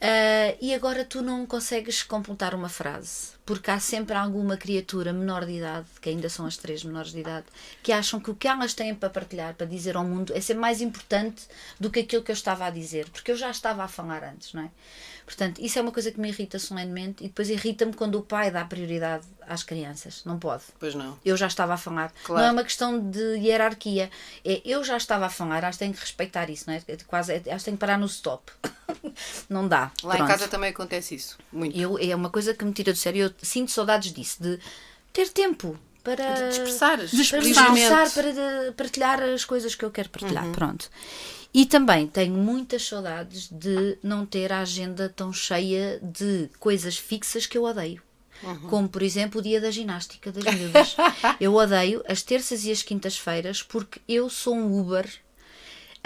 Ah, 0.02 0.56
e 0.62 0.74
agora 0.74 1.06
tu 1.06 1.22
não 1.22 1.46
consegues 1.46 2.04
completar 2.04 2.54
uma 2.54 2.70
frase, 2.70 3.30
porque 3.46 3.72
há 3.72 3.80
sempre 3.80 4.16
alguma 4.16 4.58
criatura 4.58 5.14
menor 5.14 5.46
de 5.46 5.54
idade, 5.54 5.88
que 6.02 6.10
ainda 6.10 6.30
são 6.30 6.46
as 6.46 6.58
três 6.58 6.84
menores 6.84 7.12
de 7.12 7.20
idade, 7.20 7.46
que 7.82 7.92
acham 7.92 8.20
que 8.20 8.30
o 8.30 8.36
que 8.36 8.48
elas 8.48 8.74
têm 8.74 8.94
para 8.94 9.10
partilhar, 9.10 9.56
para 9.56 9.66
dizer 9.66 9.96
ao 9.96 10.04
mundo, 10.04 10.34
é 10.36 10.42
ser 10.42 10.56
mais 10.56 10.82
importante 10.82 11.48
do 11.80 11.90
que 11.90 12.02
aquilo 12.02 12.24
que 12.24 12.32
eu 12.32 12.34
estava 12.34 12.66
a 12.66 12.70
dizer, 12.70 13.10
porque 13.10 13.32
eu 13.32 13.38
já 13.38 13.50
estava 13.50 13.84
a 13.84 13.88
falar 13.88 14.24
antes, 14.24 14.54
não 14.54 14.64
é? 14.64 14.72
Portanto, 15.26 15.60
isso 15.60 15.80
é 15.80 15.82
uma 15.82 15.92
coisa 15.92 16.12
que 16.12 16.20
me 16.20 16.30
irrita 16.30 16.60
solenemente 16.60 17.24
e 17.24 17.28
depois 17.28 17.50
irrita-me 17.50 17.94
quando 17.94 18.16
o 18.16 18.22
pai 18.22 18.52
dá 18.52 18.64
prioridade 18.64 19.26
às 19.48 19.64
crianças. 19.64 20.22
Não 20.24 20.38
pode. 20.38 20.64
Pois 20.80 20.94
não. 20.94 21.18
Eu 21.26 21.36
já 21.36 21.48
estava 21.48 21.74
a 21.74 21.78
falar. 21.78 22.14
Claro. 22.24 22.42
Não 22.42 22.50
é 22.50 22.52
uma 22.52 22.64
questão 22.64 23.00
de 23.10 23.20
hierarquia. 23.38 24.12
É 24.44 24.62
eu 24.64 24.84
já 24.84 24.98
estava 24.98 25.26
a 25.26 25.30
falar, 25.30 25.66
acho 25.66 25.78
que 25.80 25.86
tenho 25.86 25.94
que 25.96 26.00
respeitar 26.00 26.50
isso, 26.50 26.66
não 26.68 26.76
é? 26.76 26.82
É 26.88 26.98
Quase, 27.08 27.34
é- 27.34 27.38
acho 27.38 27.44
que 27.60 27.66
tenho 27.66 27.78
que 27.78 27.82
parar 27.82 27.98
no 27.98 28.06
stop. 28.06 28.52
não 29.50 29.68
dá. 29.68 29.92
Lá 30.04 30.14
em 30.14 30.18
Pronto. 30.18 30.30
casa 30.30 30.48
também 30.48 30.70
acontece 30.70 31.16
isso. 31.16 31.38
Muito. 31.52 31.76
Eu, 31.78 31.98
é 32.00 32.16
uma 32.16 32.30
coisa 32.30 32.54
que 32.54 32.64
me 32.64 32.72
tira 32.72 32.94
do 32.94 32.98
sério. 32.98 33.26
Eu 33.26 33.34
sinto 33.42 33.72
saudades 33.72 34.14
disso, 34.14 34.42
de 34.44 34.60
ter 35.12 35.30
tempo 35.30 35.78
para 36.06 36.52
De 37.12 37.28
para 37.30 37.42
para 38.10 38.72
partilhar 38.74 39.22
as 39.24 39.44
coisas 39.44 39.74
que 39.74 39.84
eu 39.84 39.92
quero 39.92 40.10
partilhar. 40.10 40.50
Pronto. 40.52 40.90
E 41.52 41.66
também 41.66 42.06
tenho 42.06 42.36
muitas 42.36 42.86
saudades 42.86 43.50
de 43.50 43.98
não 44.04 44.26
ter 44.26 44.52
a 44.54 44.60
agenda 44.60 45.12
tão 45.14 45.34
cheia 45.34 46.00
de 46.02 46.50
coisas 46.60 46.98
fixas 46.98 47.46
que 47.46 47.58
eu 47.58 47.64
odeio. 47.64 48.02
Como, 48.70 48.88
por 48.88 49.02
exemplo, 49.02 49.40
o 49.40 49.44
dia 49.44 49.60
da 49.60 49.72
ginástica 49.72 50.32
das 50.32 50.44
miúdas. 50.54 50.96
eu 51.40 51.56
odeio 51.56 52.04
as 52.08 52.22
terças 52.22 52.66
e 52.66 52.72
as 52.72 52.84
quintas-feiras 52.84 53.64
porque 53.64 54.02
eu 54.08 54.30
sou 54.30 54.54
um 54.54 54.80
Uber 54.80 55.10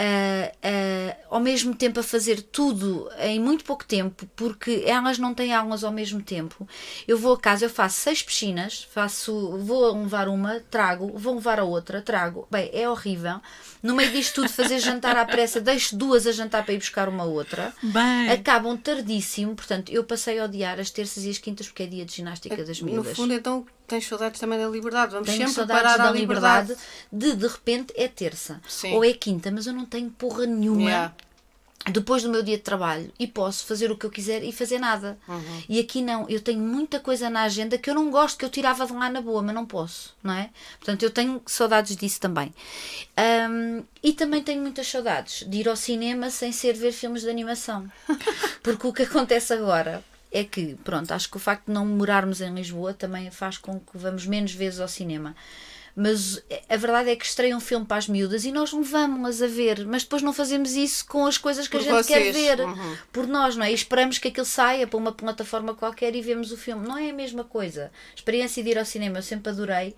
ah, 0.01 1.17
ao 1.29 1.39
mesmo 1.41 1.75
tempo 1.75 1.99
a 1.99 2.03
fazer 2.03 2.41
tudo 2.41 3.09
em 3.19 3.39
muito 3.39 3.65
pouco 3.65 3.83
tempo, 3.85 4.25
porque 4.35 4.83
elas 4.85 5.19
não 5.19 5.33
têm 5.33 5.53
aulas 5.53 5.83
ao 5.83 5.91
mesmo 5.91 6.21
tempo. 6.21 6.67
Eu 7.07 7.17
vou 7.17 7.33
a 7.33 7.39
casa, 7.39 7.65
eu 7.65 7.69
faço 7.69 7.99
seis 7.99 8.23
piscinas, 8.23 8.87
faço, 8.91 9.57
vou 9.57 9.93
levar 10.01 10.29
uma, 10.29 10.61
trago, 10.71 11.11
vou 11.17 11.35
levar 11.35 11.59
a 11.59 11.63
outra, 11.65 12.01
trago. 12.01 12.47
Bem, 12.49 12.69
é 12.73 12.89
horrível. 12.89 13.41
No 13.83 13.93
meio 13.93 14.11
disto 14.11 14.35
tudo, 14.35 14.49
fazer 14.49 14.79
jantar 14.79 15.17
à 15.17 15.25
pressa, 15.25 15.59
deixo 15.59 15.95
duas 15.95 16.25
a 16.25 16.31
jantar 16.31 16.63
para 16.63 16.73
ir 16.73 16.77
buscar 16.77 17.09
uma 17.09 17.25
outra. 17.25 17.73
Bem. 17.83 18.29
Acabam 18.31 18.77
tardíssimo, 18.77 19.55
portanto, 19.55 19.91
eu 19.91 20.03
passei 20.03 20.39
a 20.39 20.45
odiar 20.45 20.79
as 20.79 20.89
terças 20.89 21.25
e 21.25 21.29
as 21.29 21.37
quintas 21.37 21.67
porque 21.67 21.83
é 21.83 21.87
dia 21.87 22.05
de 22.05 22.13
ginástica 22.15 22.63
das 22.63 22.79
No 22.79 22.87
miúdas. 22.89 23.15
fundo, 23.17 23.33
então, 23.33 23.65
tens 23.89 24.07
saudades 24.07 24.39
também 24.39 24.57
da 24.59 24.67
liberdade. 24.69 25.11
Vamos 25.11 25.27
Tenho 25.29 25.49
sempre 25.49 25.67
parar 25.67 25.97
da 25.97 26.09
à 26.09 26.11
liberdade. 26.11 26.69
liberdade 26.69 26.79
de 27.11 27.35
de 27.35 27.47
repente 27.47 27.93
é 27.97 28.07
terça 28.07 28.61
Sim. 28.67 28.93
ou 28.93 29.03
é 29.03 29.11
quinta, 29.13 29.51
mas 29.51 29.67
eu 29.67 29.73
não 29.73 29.85
tenho 29.85 30.09
porra 30.11 30.45
nenhuma 30.45 30.79
Yeah. 30.89 31.13
depois 31.91 32.21
do 32.23 32.29
meu 32.29 32.43
dia 32.43 32.57
de 32.57 32.63
trabalho 32.63 33.11
e 33.17 33.25
posso 33.25 33.65
fazer 33.65 33.89
o 33.91 33.97
que 33.97 34.05
eu 34.05 34.09
quiser 34.11 34.43
e 34.43 34.51
fazer 34.51 34.79
nada. 34.79 35.17
Uhum. 35.27 35.63
E 35.67 35.79
aqui 35.79 36.01
não, 36.01 36.27
eu 36.29 36.39
tenho 36.41 36.59
muita 36.59 36.99
coisa 36.99 37.29
na 37.29 37.41
agenda 37.43 37.77
que 37.77 37.89
eu 37.89 37.95
não 37.95 38.11
gosto, 38.11 38.37
que 38.37 38.45
eu 38.45 38.49
tirava 38.49 38.85
de 38.85 38.93
lá 38.93 39.09
na 39.09 39.21
boa, 39.21 39.41
mas 39.41 39.55
não 39.55 39.65
posso, 39.65 40.13
não 40.21 40.33
é? 40.33 40.49
Portanto, 40.77 41.03
eu 41.03 41.09
tenho 41.09 41.41
saudades 41.47 41.95
disso 41.95 42.19
também. 42.19 42.53
Ahm, 43.17 43.83
e 44.03 44.13
também 44.13 44.43
tenho 44.43 44.61
muitas 44.61 44.87
saudades 44.87 45.43
de 45.49 45.57
ir 45.57 45.67
ao 45.69 45.75
cinema 45.75 46.29
sem 46.29 46.51
ser 46.51 46.73
ver 46.73 46.91
filmes 46.91 47.23
de 47.23 47.29
animação. 47.29 47.89
Porque 48.61 48.85
o 48.87 48.93
que 48.93 49.03
acontece 49.03 49.53
agora 49.53 50.03
é 50.31 50.43
que, 50.43 50.75
pronto, 50.83 51.11
acho 51.11 51.29
que 51.29 51.37
o 51.37 51.39
facto 51.39 51.65
de 51.67 51.73
não 51.73 51.85
morarmos 51.85 52.39
em 52.41 52.53
Lisboa 52.53 52.93
também 52.93 53.29
faz 53.31 53.57
com 53.57 53.79
que 53.79 53.97
vamos 53.97 54.25
menos 54.25 54.51
vezes 54.53 54.79
ao 54.79 54.87
cinema. 54.87 55.35
Mas 55.95 56.41
a 56.69 56.77
verdade 56.77 57.09
é 57.09 57.15
que 57.15 57.25
estreia 57.25 57.57
um 57.57 57.59
filme 57.59 57.85
para 57.85 57.97
as 57.97 58.07
miúdas 58.07 58.45
e 58.45 58.51
nós 58.53 58.71
levamos-las 58.71 59.41
a 59.41 59.47
ver, 59.47 59.85
mas 59.85 60.03
depois 60.03 60.21
não 60.21 60.31
fazemos 60.31 60.71
isso 60.73 61.05
com 61.05 61.25
as 61.25 61.37
coisas 61.37 61.67
que 61.67 61.77
Por 61.77 61.81
a 61.81 61.83
gente 61.97 62.07
quer 62.07 62.19
vocês. 62.31 62.35
ver 62.35 62.59
Uhum. 62.61 62.95
por 63.11 63.27
nós, 63.27 63.57
não 63.57 63.65
é? 63.65 63.71
E 63.71 63.73
esperamos 63.73 64.17
que 64.17 64.29
aquilo 64.29 64.45
saia 64.45 64.87
para 64.87 64.97
uma 64.97 65.11
plataforma 65.11 65.73
qualquer 65.73 66.15
e 66.15 66.21
vemos 66.21 66.51
o 66.53 66.57
filme. 66.57 66.87
Não 66.87 66.97
é 66.97 67.09
a 67.09 67.13
mesma 67.13 67.43
coisa. 67.43 67.91
Experiência 68.15 68.63
de 68.63 68.69
ir 68.69 68.77
ao 68.77 68.85
cinema 68.85 69.17
eu 69.17 69.23
sempre 69.23 69.49
adorei. 69.51 69.93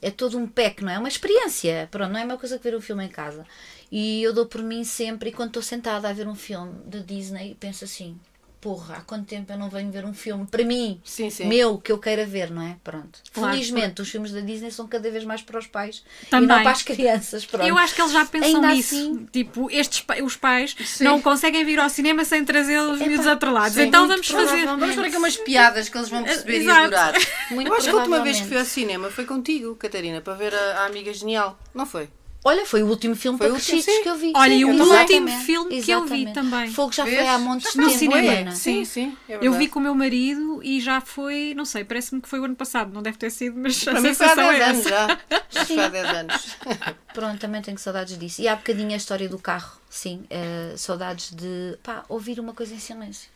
É 0.00 0.10
todo 0.10 0.38
um 0.38 0.46
pack, 0.46 0.82
não 0.82 0.92
é? 0.92 0.94
É 0.94 0.98
uma 0.98 1.08
experiência. 1.08 1.88
Pronto, 1.90 2.10
não 2.12 2.18
é 2.20 2.22
a 2.22 2.24
mesma 2.26 2.38
coisa 2.38 2.56
que 2.56 2.64
ver 2.70 2.76
um 2.76 2.80
filme 2.80 3.04
em 3.04 3.08
casa. 3.08 3.44
E 3.92 4.22
eu 4.22 4.32
dou 4.32 4.46
por 4.46 4.62
mim 4.62 4.82
sempre, 4.84 5.30
e 5.30 5.32
quando 5.32 5.48
estou 5.48 5.62
sentada 5.62 6.08
a 6.08 6.12
ver 6.12 6.28
um 6.28 6.36
filme 6.36 6.72
da 6.86 7.00
Disney, 7.00 7.56
penso 7.58 7.84
assim: 7.84 8.18
porra, 8.60 8.96
há 8.96 9.00
quanto 9.02 9.26
tempo 9.26 9.52
eu 9.52 9.58
não 9.58 9.68
venho 9.70 9.90
ver 9.90 10.04
um 10.04 10.12
filme 10.12 10.46
para 10.46 10.64
mim, 10.64 11.00
Sim, 11.04 11.30
sim. 11.30 11.46
meu, 11.46 11.78
que 11.78 11.92
eu 11.92 11.98
queira 11.98 12.26
ver, 12.26 12.50
não 12.50 12.60
é? 12.62 12.76
Pronto. 12.82 13.20
Claro, 13.32 13.52
Felizmente, 13.52 14.02
os 14.02 14.08
filmes 14.10 14.32
da 14.32 14.40
Disney 14.40 14.70
são 14.70 14.86
cada 14.88 15.10
vez 15.10 15.24
mais 15.24 15.42
para 15.42 15.58
os 15.58 15.66
pais 15.66 16.02
e 16.22 16.26
Também. 16.26 16.48
não 16.48 16.62
para 16.62 16.70
as 16.72 16.82
crianças. 16.82 17.44
Pronto. 17.46 17.66
Eu 17.66 17.78
acho 17.78 17.94
que 17.94 18.00
eles 18.02 18.12
já 18.12 18.24
pensam 18.24 18.56
Ainda 18.56 18.74
nisso. 18.74 18.94
assim- 18.94 19.26
Tipo, 19.32 19.70
estes, 19.70 20.04
os 20.24 20.36
pais 20.36 20.76
não 21.00 21.20
conseguem 21.22 21.64
vir 21.64 21.78
ao 21.78 21.88
cinema 21.88 22.24
sem 22.24 22.44
trazer 22.44 22.78
os 22.80 23.00
miúdos 23.00 23.26
atrelados. 23.26 23.74
sim, 23.74 23.82
então 23.82 24.08
vamos 24.08 24.26
fazer. 24.26 24.66
Vamos 24.66 24.94
por 24.94 25.04
aqui 25.04 25.16
umas 25.16 25.36
piadas 25.36 25.88
que 25.88 25.96
eles 25.96 26.08
vão 26.08 26.24
perceber 26.24 26.52
e 26.52 26.62
Exato. 26.62 26.80
adorar. 26.86 27.14
Muito 27.50 27.68
Eu 27.68 27.74
acho 27.74 27.84
que 27.84 27.90
a 27.90 27.96
última 27.96 28.22
vez 28.22 28.40
que 28.40 28.46
fui 28.48 28.58
ao 28.58 28.64
cinema 28.64 29.10
foi 29.10 29.24
contigo, 29.24 29.74
Catarina, 29.76 30.20
para 30.20 30.34
ver 30.34 30.54
a, 30.54 30.82
a 30.82 30.86
Amiga 30.86 31.12
Genial. 31.12 31.58
Não 31.74 31.86
foi? 31.86 32.08
Olha, 32.44 32.64
foi 32.64 32.82
o 32.82 32.86
último 32.86 33.16
filme 33.16 33.36
Foi 33.36 33.48
para 33.48 33.52
o 33.54 33.56
último, 33.56 33.72
crescidos 33.76 33.96
sim. 33.96 34.02
que 34.04 34.08
eu 34.08 34.14
vi. 34.16 34.32
Olha, 34.34 34.52
Sim, 34.54 34.58
e 34.60 34.64
o 34.64 34.70
exatamente. 34.70 35.00
último 35.24 35.28
filme 35.44 35.82
que 35.82 35.90
eu 35.90 36.04
vi 36.04 36.22
Exatamente. 36.22 36.32
também. 36.34 36.72
Fogo 36.72 36.92
já 36.92 37.02
foi 37.04 37.16
Vês? 37.16 37.28
há 37.28 37.38
montes 37.38 37.72
de 37.72 37.78
No 37.78 37.86
tempo, 37.88 37.98
cinema. 37.98 38.32
Ana. 38.32 38.52
Sim, 38.54 38.84
sim. 38.84 39.16
é 39.28 39.38
Eu 39.42 39.52
vi 39.54 39.66
com 39.68 39.80
o 39.80 39.82
meu 39.82 39.94
marido 39.94 40.60
e 40.62 40.80
já 40.80 41.00
foi, 41.00 41.52
não 41.56 41.64
sei, 41.64 41.84
parece-me 41.84 42.20
que 42.20 42.28
foi 42.28 42.38
o 42.38 42.44
ano 42.44 42.54
passado, 42.54 42.92
não 42.94 43.02
deve 43.02 43.18
ter 43.18 43.30
sido, 43.30 43.58
mas 43.58 43.82
a 43.88 43.90
Para 43.90 44.00
mim 44.00 44.14
foi 44.14 44.26
há 44.26 44.28
sensação 44.30 44.50
10 44.50 44.60
é 44.60 44.64
anos 44.64 44.86
essa. 44.86 44.88
já. 44.88 45.18
Já 45.50 45.64
foi 45.64 45.78
há 45.80 45.88
10 45.88 46.06
anos. 46.06 46.56
Pronto, 47.12 47.38
também 47.40 47.60
tenho 47.62 47.78
saudades 47.78 48.16
disso. 48.18 48.40
E 48.40 48.46
há 48.46 48.54
bocadinho 48.54 48.92
a 48.92 48.96
história 48.96 49.28
do 49.28 49.38
carro, 49.38 49.76
sim. 49.90 50.24
eh, 50.30 50.74
saudades 50.76 51.30
de 51.34 51.76
pá, 51.82 52.04
ouvir 52.08 52.38
uma 52.38 52.52
coisa 52.54 52.72
em 52.74 52.78
silêncio. 52.78 53.28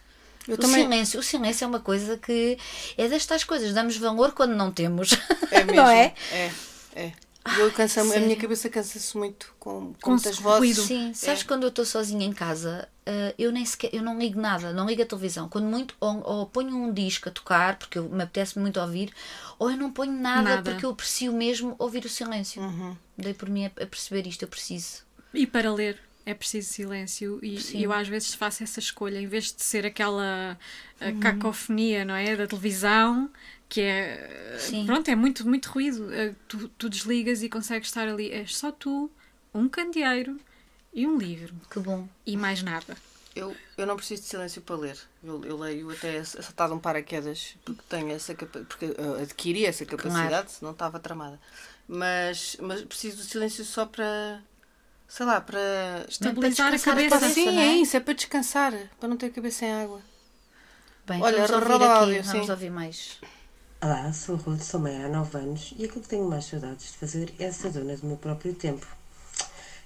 Eu 0.46 0.54
o 0.54 0.58
também. 0.58 0.82
silêncio, 0.82 1.18
o 1.20 1.22
silêncio 1.22 1.64
é 1.64 1.68
uma 1.68 1.80
coisa 1.80 2.16
que 2.18 2.56
é 2.98 3.08
destas 3.08 3.44
coisas, 3.44 3.72
damos 3.72 3.96
valor 3.96 4.32
quando 4.32 4.54
não 4.54 4.70
temos. 4.70 5.12
É 5.50 5.64
mesmo. 5.64 5.74
não 5.82 5.88
é? 5.88 6.12
É, 6.32 6.50
é. 6.94 7.12
Eu 7.58 7.72
canso, 7.72 8.00
a 8.00 8.04
minha 8.04 8.36
cabeça 8.36 8.68
cansa-se 8.68 9.16
muito 9.16 9.52
com, 9.58 9.94
com, 10.00 10.10
muitas 10.10 10.38
vozes. 10.38 10.78
Sim, 10.78 11.12
sabes 11.12 11.42
É. 11.42 11.44
quando 11.44 11.64
eu 11.64 11.70
estou 11.70 11.84
sozinha 11.84 12.24
em 12.24 12.32
casa, 12.32 12.88
eh, 13.04 13.34
eu 13.36 13.50
nem 13.50 13.64
sequer, 13.64 13.90
eu 13.92 14.02
não 14.02 14.16
ligo 14.18 14.40
nada, 14.40 14.72
não 14.72 14.86
ligo 14.86 15.02
a 15.02 15.06
televisão. 15.06 15.48
Quando 15.48 15.64
muito, 15.64 15.94
ou, 16.00 16.22
ou 16.24 16.46
ponho 16.46 16.76
um 16.76 16.92
disco 16.92 17.28
a 17.28 17.32
tocar, 17.32 17.76
porque 17.78 17.98
eu, 17.98 18.04
me 18.08 18.22
apetece 18.22 18.58
muito 18.58 18.78
ouvir, 18.80 19.12
ou 19.58 19.70
eu 19.70 19.76
não 19.76 19.90
ponho 19.90 20.12
nada, 20.12 20.56
Nada. 20.56 20.70
porque 20.70 20.86
eu 20.86 20.90
aprecio 20.90 21.32
mesmo 21.32 21.74
ouvir 21.78 22.04
o 22.04 22.08
silêncio. 22.08 22.62
Uhum. 22.62 22.96
Dei 23.18 23.34
por 23.34 23.48
mim 23.48 23.66
a, 23.66 23.68
a 23.82 23.86
perceber 23.86 24.26
isto, 24.26 24.42
eu 24.42 24.48
preciso. 24.48 25.02
E 25.34 25.46
para 25.46 25.72
ler 25.72 25.98
é 26.24 26.34
preciso 26.34 26.72
silêncio 26.72 27.38
e, 27.42 27.60
Sim. 27.60 27.78
e 27.78 27.82
eu 27.84 27.92
às 27.92 28.06
vezes 28.08 28.34
faço 28.34 28.62
essa 28.62 28.78
escolha 28.78 29.18
em 29.20 29.26
vez 29.26 29.52
de 29.52 29.62
ser 29.62 29.84
aquela 29.86 30.56
uh, 31.00 31.04
Uhum. 31.04 31.20
cacofonia 31.20 32.04
não 32.04 32.14
é 32.14 32.36
da 32.36 32.46
televisão 32.46 33.28
que 33.68 33.80
é 33.80 34.56
Sim. 34.58 34.86
pronto 34.86 35.08
é 35.10 35.16
muito 35.16 35.46
muito 35.48 35.68
ruído 35.70 36.04
Uh, 36.04 36.34
tu, 36.46 36.68
tu 36.78 36.88
desligas 36.88 37.42
e 37.42 37.48
consegues 37.48 37.88
estar 37.88 38.06
ali 38.08 38.30
é 38.30 38.46
só 38.46 38.70
tu 38.70 39.10
um 39.52 39.68
candeeiro 39.68 40.38
e 40.94 41.06
um 41.06 41.18
livro 41.18 41.54
Que 41.70 41.80
bom. 41.80 42.08
e 42.24 42.36
mais 42.36 42.62
nada 42.62 42.96
Eu, 43.34 43.56
eu 43.78 43.86
não 43.86 43.96
preciso 43.96 44.22
de 44.22 44.28
silêncio 44.28 44.60
para 44.60 44.76
ler. 44.76 44.98
Eu, 45.24 45.42
eu 45.44 45.56
leio 45.56 45.90
até 45.90 46.22
saltado 46.22 46.74
um 46.74 46.78
paraquedas 46.78 47.56
porque 47.64 47.82
tenho 47.88 48.10
essa 48.12 48.34
porque 48.34 48.94
adquiri 49.22 49.64
essa 49.64 49.84
capacidade, 49.86 50.52
senão 50.52 50.72
estava 50.72 51.00
tramada. 51.00 51.40
Mas, 51.88 52.56
mas 52.60 52.82
preciso 52.82 53.16
do 53.16 53.22
silêncio 53.22 53.64
só 53.64 53.86
para 53.86 54.42
sei 55.12 55.26
lá, 55.26 55.42
para 55.42 56.06
estabilizar 56.08 56.68
a 56.68 56.70
descansar 56.70 56.94
a 56.94 56.96
cabeça 56.96 57.20
cabeça. 57.20 57.34
Sim, 57.34 57.58
é? 57.58 57.66
é 57.66 57.72
isso, 57.74 57.96
é 57.98 58.00
para 58.00 58.14
descansar, 58.14 58.72
para 58.98 59.08
não 59.10 59.18
ter 59.18 59.26
a 59.26 59.30
cabeça 59.30 59.66
em 59.66 59.72
água. 59.72 60.00
Bem, 61.06 61.20
Olha, 61.20 61.46
vamos 61.46 61.70
ouvir 61.70 61.74
aqui, 61.74 61.84
áudio, 61.84 62.24
vamos 62.24 62.48
ouvir 62.48 62.70
mais. 62.70 63.20
Olá, 63.82 64.10
sou 64.14 64.36
Ruth, 64.36 64.62
sou 64.62 64.80
mãe 64.80 65.04
há 65.04 65.08
9 65.08 65.36
anos 65.36 65.74
e 65.76 65.84
aquilo 65.84 66.00
que 66.00 66.08
tenho 66.08 66.26
mais 66.26 66.46
saudades 66.46 66.92
de 66.92 66.96
fazer 66.96 67.34
é 67.38 67.52
ser 67.52 67.72
dona 67.72 67.94
do 67.94 68.06
meu 68.06 68.16
próprio 68.16 68.54
tempo. 68.54 68.86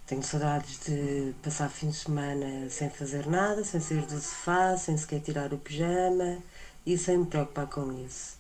Tenho 0.07 0.23
saudades 0.23 0.79
de 0.87 1.35
passar 1.43 1.71
fim 1.71 1.91
de 1.91 1.97
semana 1.97 2.71
sem 2.71 2.89
fazer 2.89 3.27
nada, 3.27 3.65
sem 3.65 3.81
sair 3.81 4.03
do 4.03 4.21
sofá, 4.21 4.77
sem 4.77 4.97
sequer 4.97 5.21
tirar 5.21 5.53
o 5.53 5.59
pijama 5.59 6.39
e 6.85 6.97
sem 6.97 7.19
me 7.19 7.27
preocupar 7.27 7.67
com 7.67 7.91
isso. 8.07 8.36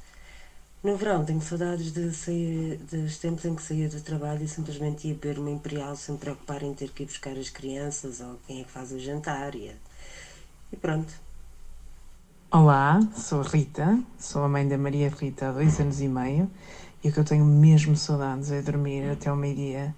No 0.86 0.96
verão 0.96 1.24
tenho 1.24 1.40
saudades 1.40 1.90
de 1.90 2.12
sair, 2.14 2.76
dos 2.76 3.18
tempos 3.18 3.44
em 3.44 3.56
que 3.56 3.62
saía 3.62 3.88
do 3.88 4.00
trabalho 4.00 4.44
e 4.44 4.46
simplesmente 4.46 5.08
ia 5.08 5.14
beber 5.14 5.40
uma 5.40 5.50
imperial 5.50 5.96
sem 5.96 6.14
me 6.14 6.20
preocupar 6.20 6.62
em 6.62 6.72
ter 6.74 6.90
que 6.92 7.02
ir 7.02 7.06
buscar 7.06 7.36
as 7.36 7.50
crianças 7.50 8.20
ou 8.20 8.38
quem 8.46 8.60
é 8.60 8.64
que 8.64 8.70
faz 8.70 8.92
o 8.92 8.98
jantar 9.00 9.56
e, 9.56 9.74
e 10.72 10.76
pronto. 10.76 11.12
Olá, 12.52 13.00
sou 13.16 13.42
Rita, 13.42 13.98
sou 14.16 14.44
a 14.44 14.48
mãe 14.48 14.68
da 14.68 14.78
Maria 14.78 15.08
Rita 15.08 15.48
há 15.48 15.52
dois 15.52 15.80
anos 15.80 16.00
e 16.00 16.06
meio 16.06 16.48
e 17.02 17.08
o 17.08 17.12
que 17.12 17.18
eu 17.18 17.24
tenho 17.24 17.44
mesmo 17.44 17.96
saudades 17.96 18.52
é 18.52 18.62
dormir 18.62 19.10
até 19.10 19.28
ao 19.28 19.34
meio-dia, 19.34 19.92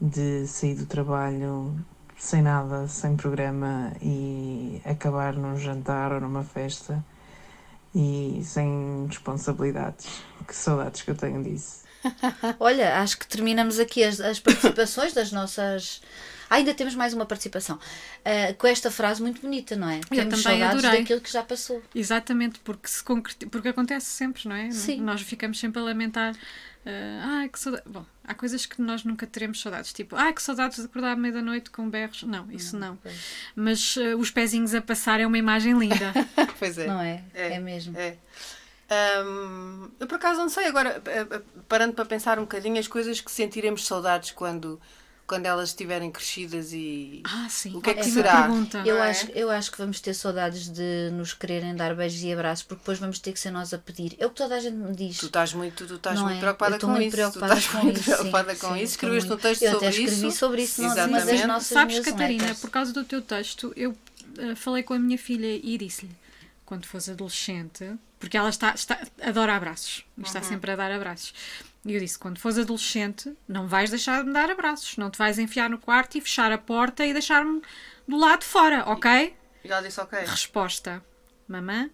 de 0.00 0.46
sair 0.46 0.74
do 0.74 0.86
trabalho 0.86 1.78
sem 2.16 2.40
nada, 2.40 2.88
sem 2.88 3.14
programa 3.14 3.92
e 4.00 4.80
acabar 4.86 5.34
num 5.34 5.58
jantar 5.58 6.14
ou 6.14 6.20
numa 6.22 6.44
festa 6.44 7.04
e 7.94 8.40
sem 8.44 9.06
responsabilidades. 9.08 10.06
Que 10.46 10.54
saudades 10.54 11.02
que 11.02 11.10
eu 11.10 11.14
tenho 11.14 11.42
disso. 11.42 11.82
Olha, 12.60 13.00
acho 13.00 13.18
que 13.18 13.26
terminamos 13.26 13.78
aqui 13.78 14.04
as, 14.04 14.20
as 14.20 14.38
participações 14.40 15.12
das 15.12 15.32
nossas. 15.32 16.00
Ah, 16.48 16.54
ainda 16.56 16.72
temos 16.72 16.94
mais 16.94 17.12
uma 17.12 17.26
participação. 17.26 17.78
Ah, 18.24 18.54
com 18.56 18.66
esta 18.66 18.90
frase 18.90 19.20
muito 19.20 19.40
bonita, 19.42 19.74
não 19.76 19.88
é? 19.88 20.00
Temos 20.08 20.42
também 20.42 20.60
saudades 20.60 20.84
adorei. 20.84 21.00
daquilo 21.00 21.20
que 21.20 21.30
já 21.32 21.42
passou. 21.42 21.82
exatamente 21.94 22.60
porque 22.60 22.88
se 22.88 23.02
concreti- 23.02 23.46
porque 23.46 23.68
acontece 23.68 24.06
sempre 24.06 24.48
não 24.48 24.56
é 24.56 24.70
Sim. 24.70 25.00
nós 25.00 25.20
ficamos 25.20 25.58
sempre 25.58 25.80
a 25.80 25.84
lamentar 25.84 26.34
ah 26.86 27.46
que 27.52 27.58
saudade 27.58 27.84
bom 27.86 28.04
há 28.28 28.34
coisas 28.34 28.66
que 28.66 28.80
nós 28.80 29.02
nunca 29.04 29.26
teremos 29.26 29.60
saudades 29.60 29.92
tipo 29.92 30.14
ah 30.14 30.32
que 30.32 30.42
saudades 30.42 30.78
de 30.78 30.84
acordar 30.84 31.12
à 31.12 31.16
meia 31.16 31.34
da 31.34 31.42
noite 31.42 31.70
com 31.70 31.88
berros 31.88 32.22
não 32.22 32.50
isso 32.52 32.76
não, 32.78 32.96
pois. 32.96 33.14
mas 33.56 33.98
ah, 33.98 34.16
os 34.16 34.30
pezinhos 34.30 34.74
a 34.74 34.80
passar 34.80 35.18
é 35.20 35.26
uma 35.26 35.38
imagem 35.38 35.76
linda 35.78 36.12
Pois 36.58 36.76
é. 36.76 36.86
Não 36.86 37.00
é? 37.00 37.22
É, 37.34 37.54
É, 37.54 37.60
mesmo. 37.60 37.96
É. 37.96 38.16
Hum, 39.24 39.90
eu 40.00 40.06
por 40.06 40.16
acaso 40.16 40.40
não 40.40 40.48
sei, 40.48 40.66
agora 40.66 41.00
eh, 41.06 41.26
eh, 41.30 41.40
parando 41.68 41.92
para 41.92 42.04
pensar 42.04 42.38
um 42.38 42.42
bocadinho, 42.42 42.78
as 42.78 42.88
coisas 42.88 43.20
que 43.20 43.30
sentiremos 43.30 43.86
saudades 43.86 44.30
quando, 44.30 44.80
quando 45.28 45.46
elas 45.46 45.68
estiverem 45.68 46.10
crescidas 46.10 46.72
e. 46.72 47.22
ah 47.24 47.46
sim 47.50 47.76
O 47.76 47.80
que 47.82 47.90
é 47.90 47.94
que 47.94 48.04
será? 48.04 48.42
pergunta 48.42 48.78
Eu 48.84 48.96
Não 48.96 49.04
é? 49.04 49.10
acho, 49.10 49.30
eu 49.32 49.50
acho 49.50 49.70
que 49.70 49.76
vamos 49.78 50.00
ter 50.00 50.14
saudades 50.14 50.68
de 50.68 51.10
nos 51.12 51.34
quererem 51.34 51.76
dar 51.76 51.94
beijos 51.94 52.22
e 52.22 52.32
abraços, 52.32 52.64
porque 52.64 52.80
depois 52.80 52.98
vamos 52.98 53.18
ter 53.20 53.32
que 53.32 53.38
ser 53.38 53.50
nós 53.50 53.72
a 53.74 53.78
pedir. 53.78 54.16
É 54.18 54.26
o 54.26 54.30
que 54.30 54.36
toda 54.36 54.56
a 54.56 54.60
gente 54.60 54.74
me 54.76 54.96
diz. 54.96 55.18
Tu 55.18 55.26
estás 55.26 55.52
muito, 55.52 55.86
tu 55.86 55.94
estás 55.96 56.16
Não 56.16 56.24
muito 56.24 56.38
é? 56.38 56.40
preocupada 56.40 56.78
com 56.80 56.86
muito 56.88 57.02
isso. 57.06 57.16
preocupada 57.16 57.54
tu 57.54 57.58
estás 57.58 57.72
com 57.76 57.84
muito 57.84 58.00
isso, 58.00 58.04
sim, 58.10 58.16
preocupada 58.16 58.56
com 58.56 58.68
sim, 58.74 58.74
isso. 58.82 58.92
Escreveste 58.94 59.32
um 59.32 59.36
texto 59.36 59.62
Eu 59.62 59.72
sobre 59.72 59.86
até 59.86 59.96
escrevi 60.00 60.26
isso. 60.28 60.38
sobre 60.38 60.62
isso 60.62 60.82
das 60.82 60.92
Exatamente. 60.92 61.46
nossas 61.46 61.66
Sabes, 61.68 62.00
Catarina, 62.00 62.54
por 62.54 62.70
causa 62.70 62.92
do 62.92 63.04
teu 63.04 63.20
texto, 63.20 63.72
eu 63.76 63.94
eh, 64.38 64.54
falei 64.54 64.82
com 64.82 64.94
a 64.94 64.98
minha 64.98 65.18
filha 65.18 65.46
e 65.62 65.76
disse-lhe, 65.76 66.10
quando 66.64 66.86
fosse 66.86 67.10
adolescente, 67.10 67.84
porque 68.18 68.36
ela 68.36 68.48
está, 68.48 68.72
está 68.74 68.98
adora 69.22 69.54
abraços, 69.54 69.98
e 70.16 70.20
Uhum. 70.20 70.26
está 70.26 70.42
sempre 70.42 70.70
a 70.70 70.76
dar 70.76 70.90
abraços. 70.90 71.32
E 71.86 71.94
eu 71.94 72.00
disse, 72.00 72.18
quando 72.18 72.38
fores 72.38 72.58
adolescente, 72.58 73.32
não 73.46 73.66
vais 73.66 73.90
deixar 73.90 74.20
de 74.22 74.26
me 74.28 74.32
dar 74.32 74.50
abraços, 74.50 74.96
não 74.96 75.10
te 75.10 75.16
vais 75.18 75.38
enfiar 75.38 75.70
no 75.70 75.78
quarto 75.78 76.18
e 76.18 76.20
fechar 76.20 76.50
a 76.52 76.58
porta 76.58 77.04
e 77.06 77.12
deixar-me 77.12 77.62
do 78.06 78.16
lado 78.16 78.40
de 78.40 78.46
fora, 78.46 78.82
ok? 78.86 79.34
E 79.64 79.70
ela 79.70 79.80
disse 79.82 80.00
ok. 80.00 80.18
Resposta, 80.20 81.02
mamã, 81.46 81.88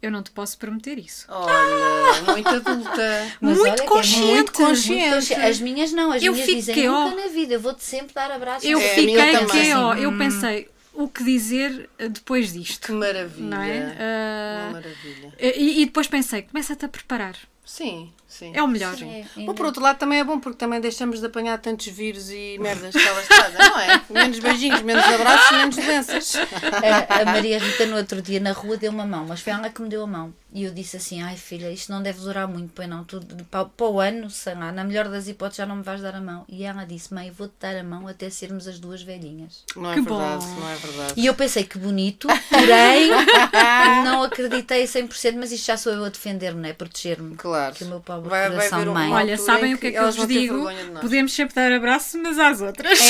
eu 0.00 0.10
não 0.10 0.22
te 0.22 0.30
posso 0.30 0.56
prometer 0.56 0.98
isso. 0.98 1.26
Olha, 1.28 2.22
muito 2.32 2.48
adulta. 2.48 3.32
Mas 3.40 3.58
Muito 3.58 3.62
olha 3.68 3.74
que 3.74 3.82
é 3.82 3.86
consciente. 3.86 4.26
Muito 4.26 4.52
consciente. 4.52 5.14
consciente. 5.16 5.40
As 5.42 5.60
minhas 5.60 5.92
não, 5.92 6.12
as 6.12 6.22
Eu 6.22 6.32
minhas 6.32 6.46
fiquei, 6.46 6.60
dizem 6.62 6.88
nunca 6.88 7.16
na 7.16 7.26
vida, 7.28 7.54
eu 7.54 7.60
vou-te 7.60 7.82
sempre 7.84 8.14
dar 8.14 8.30
abraços. 8.30 8.64
Eu 8.68 8.78
É, 8.78 8.94
fiquei 8.94 9.14
que, 9.46 9.72
ó, 9.74 9.90
Assim, 9.92 10.02
eu 10.02 10.10
hum. 10.10 10.18
pensei, 10.18 10.70
o 10.94 11.08
que 11.08 11.24
dizer 11.24 11.90
eh, 11.98 12.08
depois 12.08 12.52
disto? 12.52 12.86
Que 12.86 12.92
maravilha. 12.92 13.48
Não 13.48 13.62
é? 13.62 13.96
Ah, 13.98 14.60
Uma 14.64 14.72
maravilha. 14.74 15.34
E, 15.38 15.82
e 15.82 15.86
depois 15.86 16.06
pensei, 16.06 16.42
começa-te 16.42 16.84
a 16.84 16.88
preparar. 16.88 17.36
Sim, 17.64 18.12
sim. 18.28 18.52
É 18.54 18.62
o 18.62 18.68
melhor. 18.68 18.94
É, 19.02 19.24
Bom, 19.44 19.54
por 19.54 19.66
outro 19.66 19.82
lado 19.82 19.98
também 19.98 20.20
é 20.20 20.24
bom 20.24 20.38
porque 20.38 20.58
também 20.58 20.80
deixamos 20.80 21.18
de 21.20 21.26
apanhar 21.26 21.58
tantos 21.58 21.86
vírus 21.86 22.30
e 22.30 22.56
merdas 22.60 22.92
pela 22.92 23.20
estrada, 23.22 23.58
não 23.58 23.80
é? 23.80 24.02
Menos 24.10 24.38
beijinhos, 24.38 24.82
menos 24.82 25.04
abraços, 25.04 25.50
menos 25.56 25.76
doenças. 25.76 26.34
a, 26.36 27.22
a 27.22 27.24
Maria 27.24 27.58
Rita 27.58 27.86
no 27.86 27.96
outro 27.96 28.22
dia 28.22 28.38
na 28.40 28.52
rua 28.52 28.76
deu 28.76 28.92
uma 28.92 29.06
mão, 29.06 29.26
mas 29.26 29.40
foi 29.40 29.52
ela 29.52 29.68
que 29.70 29.80
me 29.82 29.88
deu 29.88 30.02
a 30.02 30.06
mão. 30.06 30.32
E 30.52 30.64
eu 30.64 30.72
disse 30.72 30.96
assim: 30.96 31.22
Ai 31.22 31.36
filha, 31.36 31.70
isto 31.70 31.92
não 31.92 32.02
deve 32.02 32.20
durar 32.20 32.48
muito, 32.48 32.72
pois 32.74 32.88
não. 32.88 33.04
Tu, 33.04 33.20
para, 33.50 33.66
para 33.66 33.86
o 33.86 34.00
ano, 34.00 34.30
sei 34.30 34.54
lá, 34.54 34.72
na 34.72 34.82
melhor 34.82 35.06
das 35.08 35.28
hipóteses, 35.28 35.58
já 35.58 35.66
não 35.66 35.76
me 35.76 35.82
vais 35.82 36.00
dar 36.00 36.14
a 36.14 36.20
mão. 36.20 36.44
E 36.48 36.64
ela 36.64 36.84
disse: 36.84 37.12
Mãe, 37.12 37.30
vou-te 37.30 37.52
dar 37.60 37.76
a 37.76 37.82
mão 37.84 38.08
até 38.08 38.30
sermos 38.30 38.66
as 38.66 38.78
duas 38.78 39.02
velhinhas. 39.02 39.62
Não 39.76 39.90
é 39.90 39.94
Que 39.96 40.00
verdade, 40.00 40.46
bom. 40.46 40.54
não 40.60 40.70
é 40.70 40.76
verdade. 40.76 41.12
E 41.16 41.26
eu 41.26 41.34
pensei 41.34 41.64
que 41.64 41.76
bonito, 41.78 42.26
porém 42.48 43.10
não 44.04 44.22
acreditei 44.22 44.82
a 44.84 44.86
100%, 44.86 45.34
mas 45.36 45.52
isto 45.52 45.66
já 45.66 45.76
sou 45.76 45.92
eu 45.92 46.04
a 46.04 46.08
defender-me, 46.08 46.62
não 46.62 46.68
é? 46.68 46.72
Proteger-me. 46.72 47.36
Claro. 47.36 47.74
Que 47.74 47.84
o 47.84 47.88
meu 47.88 48.00
pobre 48.00 48.17
Vai- 48.22 48.48
vai 48.48 48.50
coração 48.68 48.82
um- 48.90 48.94
mãe. 48.94 49.10
Olha, 49.12 49.36
sabem 49.38 49.72
em 49.72 49.74
o 49.74 49.78
que 49.78 49.86
é 49.88 49.90
que 49.92 49.98
que 49.98 50.02
eu 50.04 50.12
vos 50.12 50.26
digo? 50.26 50.64
Podemos 51.00 51.32
sempre 51.32 51.54
dar 51.54 51.72
abraço, 51.72 52.18
mas 52.18 52.38
às 52.38 52.60
outras. 52.60 53.00
É 53.00 53.04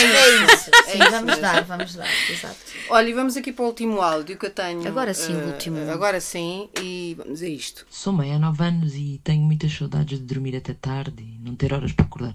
isso, 0.45 0.71
É 0.75 0.83
sim, 0.93 0.99
isso 0.99 1.11
vamos 1.11 1.25
mesmo. 1.27 1.41
dar, 1.43 1.65
vamos 1.65 1.95
dar, 1.95 2.09
exato. 2.31 2.57
Olha, 2.91 3.09
e 3.09 3.13
vamos 3.13 3.37
aqui 3.37 3.53
para 3.53 3.65
o 3.65 3.69
último 3.69 4.01
áudio 4.01 4.37
que 4.39 4.47
eu 4.47 4.51
tenho. 4.51 4.87
Agora 4.87 5.13
sim, 5.15 5.35
o 5.35 5.41
eh, 5.41 5.45
último. 5.47 5.91
Agora 5.91 6.21
sim, 6.21 6.69
e 6.83 7.15
vamos 7.19 7.43
a 7.43 7.49
isto. 7.49 7.87
Sou 7.91 8.13
mãe 8.13 8.35
há 8.35 8.39
9 8.39 8.65
anos 8.65 8.95
e 8.95 9.21
tenho 9.25 9.43
muitas 9.43 9.73
saudades 9.73 10.19
de 10.19 10.25
dormir 10.25 10.57
até 10.57 10.73
tarde 10.75 11.23
e 11.23 11.39
não 11.45 11.55
ter 11.55 11.73
horas 11.73 11.93
para 11.93 12.05
acordar. 12.07 12.35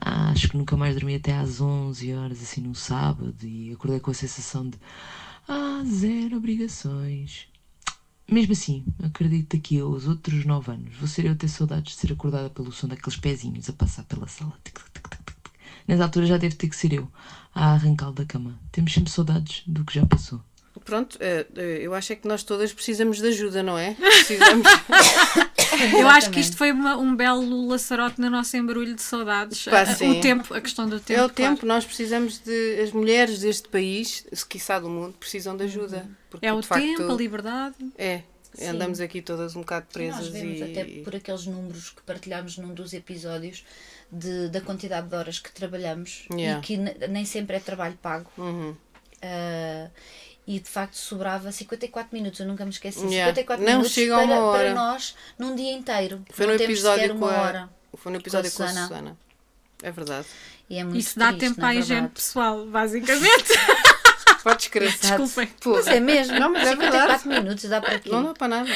Ah, 0.00 0.30
acho 0.30 0.48
que 0.48 0.56
nunca 0.56 0.76
mais 0.76 0.94
dormi 0.94 1.16
até 1.16 1.32
às 1.34 1.60
11 1.60 2.14
horas, 2.14 2.40
assim, 2.40 2.60
num 2.60 2.74
sábado, 2.74 3.34
e 3.42 3.72
acordei 3.72 3.98
com 3.98 4.10
a 4.10 4.14
sensação 4.14 4.68
de. 4.68 4.78
Ah, 5.48 5.82
zero 5.84 6.36
obrigações. 6.36 7.48
Mesmo 8.30 8.52
assim, 8.52 8.84
acredito 9.02 9.48
que 9.48 9.56
daqui 9.56 9.80
aos 9.80 10.06
outros 10.06 10.44
9 10.44 10.70
anos 10.70 10.96
vou 10.96 11.08
ser 11.08 11.24
eu 11.24 11.32
a 11.32 11.34
ter 11.34 11.48
saudades 11.48 11.94
de 11.94 12.00
ser 12.00 12.12
acordada 12.12 12.50
pelo 12.50 12.70
som 12.70 12.86
daqueles 12.86 13.16
pezinhos 13.16 13.70
a 13.70 13.72
passar 13.72 14.04
pela 14.04 14.28
sala. 14.28 14.52
Tic, 14.62 14.74
tic, 14.74 14.84
tic, 14.92 15.08
tic, 15.08 15.24
tic. 15.24 15.52
Nessa 15.86 16.02
altura 16.02 16.26
já 16.26 16.36
deve 16.36 16.54
ter 16.54 16.68
que 16.68 16.76
ser 16.76 16.92
eu 16.92 17.10
a 17.54 17.72
arrancá-lo 17.72 18.12
da 18.12 18.26
cama. 18.26 18.58
Temos 18.70 18.92
sempre 18.92 19.10
saudades 19.10 19.62
do 19.66 19.82
que 19.82 19.94
já 19.94 20.04
passou. 20.04 20.42
Pronto, 20.84 21.16
eh, 21.20 21.46
eh, 21.56 21.78
eu 21.80 21.94
acho 21.94 22.12
é 22.12 22.16
que 22.16 22.28
nós 22.28 22.42
todas 22.42 22.72
precisamos 22.72 23.18
de 23.18 23.28
ajuda, 23.28 23.62
não 23.62 23.78
é? 23.78 23.94
Precisamos. 23.94 24.66
Eu 25.98 26.08
acho 26.08 26.30
que 26.30 26.40
isto 26.40 26.56
foi 26.56 26.72
uma- 26.72 26.96
um 26.96 27.14
belo 27.16 27.66
laçarote 27.68 28.20
no 28.20 28.28
nosso 28.30 28.56
embrulho 28.56 28.94
de 28.94 29.02
saudades. 29.02 29.64
Pá, 29.64 29.84
o 30.04 30.20
tempo, 30.20 30.54
a 30.54 30.60
questão 30.60 30.88
do 30.88 30.98
tempo. 31.00 31.20
é 31.20 31.24
o 31.24 31.30
claro. 31.30 31.54
tempo, 31.54 31.66
nós 31.66 31.84
precisamos 31.84 32.38
de. 32.38 32.80
As 32.82 32.92
mulheres 32.92 33.40
deste 33.40 33.68
país, 33.68 34.26
se 34.32 34.46
quiçá 34.46 34.78
do 34.78 34.88
mundo, 34.88 35.14
precisam 35.18 35.56
de 35.56 35.64
ajuda. 35.64 36.06
Porque, 36.30 36.46
É 36.46 36.52
o 36.52 36.60
de 36.60 36.66
facto, 36.66 36.82
tempo, 36.84 37.10
a 37.10 37.14
liberdade. 37.14 37.74
É, 37.96 38.22
Sim. 38.52 38.66
andamos 38.66 39.00
aqui 39.00 39.22
todas 39.22 39.54
um 39.56 39.60
bocado 39.60 39.86
E 39.90 39.92
presas 39.92 40.20
nós 40.20 40.28
vemos 40.28 40.58
e. 40.58 40.62
até 40.62 40.84
por 41.02 41.14
aqueles 41.16 41.46
números 41.46 41.90
que 41.90 42.02
partilhámos 42.02 42.58
num 42.58 42.74
dos 42.74 42.92
episódios 42.92 43.64
de, 44.10 44.48
da 44.48 44.60
quantidade 44.60 45.08
de 45.08 45.14
horas 45.16 45.38
que 45.38 45.50
trabalhamos 45.52 46.26
Yeah. 46.32 46.58
e 46.58 46.62
que 46.62 46.76
ne- 46.76 46.96
nem 47.08 47.24
sempre 47.24 47.56
é 47.56 47.60
trabalho 47.60 47.98
pago. 48.02 48.30
Uhum. 48.38 48.74
Ah, 49.22 49.88
e 50.48 50.58
de 50.58 50.68
facto 50.70 50.94
sobrava 50.94 51.52
54 51.52 52.08
minutos, 52.16 52.40
eu 52.40 52.46
nunca 52.46 52.64
me 52.64 52.70
esqueci. 52.70 53.00
Yeah. 53.00 53.26
54 53.34 53.62
Não 53.66 53.72
minutos 53.72 53.92
chega 53.92 54.14
a 54.14 54.18
para, 54.20 54.26
uma 54.26 54.40
hora. 54.40 54.58
para 54.64 54.74
nós 54.74 55.14
num 55.38 55.54
dia 55.54 55.72
inteiro. 55.74 56.24
Foi 56.30 56.46
no 56.46 56.54
episódio 56.54 57.02
sequer 57.02 57.10
com 57.10 57.26
uma 57.26 57.34
a, 57.36 57.42
hora. 57.42 57.70
Foi 57.94 58.10
no 58.10 58.18
episódio 58.18 58.50
com 58.52 58.62
a 58.62 58.68
Susana. 58.68 58.88
Susana. 58.88 59.16
É 59.82 59.90
verdade. 59.92 60.26
E 60.70 60.78
é 60.78 60.84
muito 60.84 60.96
Isso 60.98 61.18
dá 61.18 61.28
triste, 61.28 61.48
tempo 61.48 61.60
na 61.60 61.68
à 61.68 61.74
higiene 61.74 62.00
verdade. 62.00 62.14
pessoal, 62.14 62.64
basicamente. 62.64 63.52
Podes 64.42 64.68
crer. 64.68 64.90
Desculpem. 64.98 65.46
Porra. 65.60 65.76
Mas 65.84 65.86
é 65.88 66.00
mesmo, 66.00 66.38
Não, 66.40 66.50
mas 66.50 66.66
é 66.66 66.70
54 66.70 67.28
minutos 67.28 67.64
dá 67.68 67.80
para 67.82 67.96
aqui. 67.96 68.10
Não 68.10 68.24
dá 68.24 68.32
para 68.32 68.48
nada. 68.48 68.70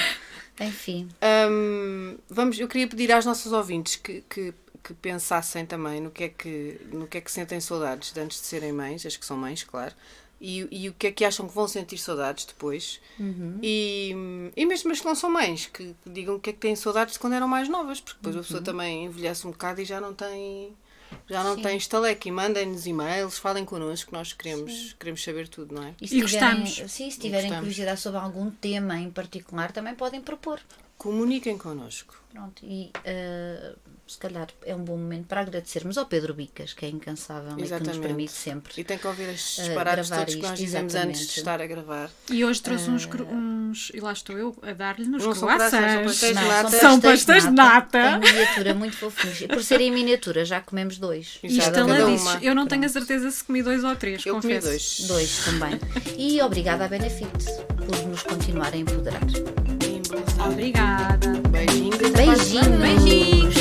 Enfim, 0.60 1.08
Hum, 1.50 2.18
vamos, 2.28 2.58
eu 2.60 2.68
queria 2.68 2.86
pedir 2.86 3.10
às 3.12 3.24
nossas 3.24 3.50
ouvintes 3.50 3.96
que, 3.96 4.22
que, 4.28 4.52
que 4.84 4.92
pensassem 4.92 5.64
também 5.64 6.02
no 6.02 6.10
que, 6.10 6.24
é 6.24 6.28
que, 6.28 6.78
no 6.92 7.06
que 7.06 7.16
é 7.16 7.20
que 7.22 7.32
sentem 7.32 7.58
saudades 7.60 8.12
de 8.12 8.20
antes 8.20 8.38
de 8.42 8.46
serem 8.46 8.72
mães, 8.72 9.06
as 9.06 9.16
que 9.16 9.24
são 9.24 9.38
mães, 9.38 9.64
claro, 9.64 9.94
e, 10.42 10.66
e 10.70 10.88
o 10.88 10.92
que 10.92 11.06
é 11.06 11.12
que 11.12 11.24
acham 11.24 11.46
que 11.48 11.54
vão 11.54 11.68
sentir 11.68 11.96
saudades 11.98 12.44
depois. 12.44 13.00
E, 13.62 14.14
e 14.56 14.66
mesmo 14.66 14.90
as 14.90 14.98
que 15.00 15.06
não 15.06 15.14
são 15.14 15.30
mães, 15.30 15.66
que 15.66 15.94
digam 16.04 16.34
o 16.34 16.40
que 16.40 16.50
é 16.50 16.52
que 16.52 16.58
têm 16.58 16.74
saudades 16.74 17.14
de 17.14 17.20
quando 17.20 17.34
eram 17.34 17.46
mais 17.46 17.68
novas, 17.68 18.00
porque 18.00 18.18
depois 18.20 18.36
a 18.36 18.40
pessoa 18.40 18.60
também 18.62 19.04
envelhece 19.04 19.46
um 19.46 19.52
bocado 19.52 19.80
e 19.80 19.84
já 19.84 20.00
não 20.00 20.12
tem. 20.12 20.74
Já 21.28 21.44
não 21.44 21.56
Sim. 21.56 21.62
tem 21.62 21.76
estaleque 21.76 22.30
e 22.30 22.32
mandem-nos 22.32 22.86
e-mails, 22.86 23.36
falem 23.38 23.66
connosco, 23.66 24.10
que 24.10 24.16
nós 24.16 24.32
queremos, 24.32 24.96
queremos 24.98 25.22
saber 25.22 25.46
tudo, 25.46 25.74
não 25.74 25.82
é? 25.82 25.94
e 26.00 26.04
E 26.06 26.08
se 26.08 26.14
tiverem, 26.20 26.60
gostamos. 26.60 26.90
sim, 26.90 27.10
se 27.10 27.18
tiverem 27.20 27.52
curiosidade 27.54 28.00
sobre 28.00 28.18
algum 28.18 28.50
tema 28.50 28.98
em 28.98 29.10
particular, 29.10 29.70
também 29.72 29.94
podem 29.94 30.22
propor. 30.22 30.58
Comuniquem 31.02 31.58
connosco. 31.58 32.14
Pronto, 32.32 32.64
e 32.64 32.90
eh, 33.04 33.74
se 34.06 34.16
calhar 34.16 34.46
é 34.64 34.74
um 34.74 34.82
bom 34.84 34.96
momento 34.96 35.26
para 35.26 35.42
agradecermos 35.42 35.98
ao 35.98 36.06
Pedro 36.06 36.32
Bicas, 36.32 36.72
que 36.72 36.86
é 36.86 36.88
incansável 36.88 37.50
e 37.50 37.54
que 37.56 37.60
nos 37.62 37.70
Exatamente. 37.72 38.00
permite 38.00 38.32
sempre. 38.32 38.72
E 38.80 38.84
tem 38.84 38.96
que 38.96 39.06
ouvir 39.06 39.28
estes 39.28 39.58
Eh, 39.58 39.62
disparates 39.64 40.08
gravar 40.08 40.24
todos 40.24 40.34
que 40.36 40.42
nós 40.42 40.52
isto, 40.52 40.64
dizemos 40.64 40.94
antes 40.94 41.04
de 41.04 41.24
exatamente. 41.24 41.38
estar 41.38 41.60
a 41.60 41.66
gravar. 41.66 42.10
E 42.30 42.42
hoje 42.44 42.62
trouxe 42.62 42.88
uns, 42.88 43.04
cro- 43.04 43.26
uns. 43.26 43.90
E 43.92 44.00
lá 44.00 44.12
estou 44.12 44.38
eu 44.38 44.56
a 44.62 44.72
dar-lhe 44.72 45.06
nos 45.08 45.24
Não 45.26 45.32
croissants, 45.34 45.70
são 45.70 46.04
pastéis 46.04 46.38
de 46.38 46.44
nata. 46.44 46.70
São 46.70 47.00
pastéis 47.00 47.42
de 47.44 47.50
nata. 47.50 47.98
Em 47.98 48.20
miniatura, 48.20 48.74
muito 48.74 48.96
fofinhos. 48.96 49.38
Por 49.42 49.62
serem 49.64 49.88
em 49.88 49.92
miniatura, 49.92 50.44
já 50.44 50.60
comemos 50.60 50.96
dois. 50.98 51.38
E 51.42 51.58
cada 51.58 51.80
estaladiços. 51.80 52.22
uma. 52.34 52.38
Eu 52.44 52.54
não 52.54 52.66
tenho 52.66 52.84
a 52.86 52.88
certeza 52.88 53.28
se 53.30 53.42
comi 53.44 53.60
dois 53.62 53.82
ou 53.84 53.94
três, 53.96 54.24
Eu 54.24 54.40
comi 54.40 54.54
confesso. 54.54 54.68
dois. 54.68 55.00
Dois 55.08 55.44
também. 55.44 55.78
E 56.16 56.40
obrigada 56.40 56.84
à 56.86 56.88
Benefit 56.88 57.28
por 57.76 58.06
nos 58.08 58.22
continuar 58.22 58.72
a 58.72 58.76
empoderar. 58.76 59.20
Obrigada. 60.52 61.32
Beijinhos. 61.50 62.12
Beijinhos. 62.12 62.78
Beijinhos. 62.78 63.51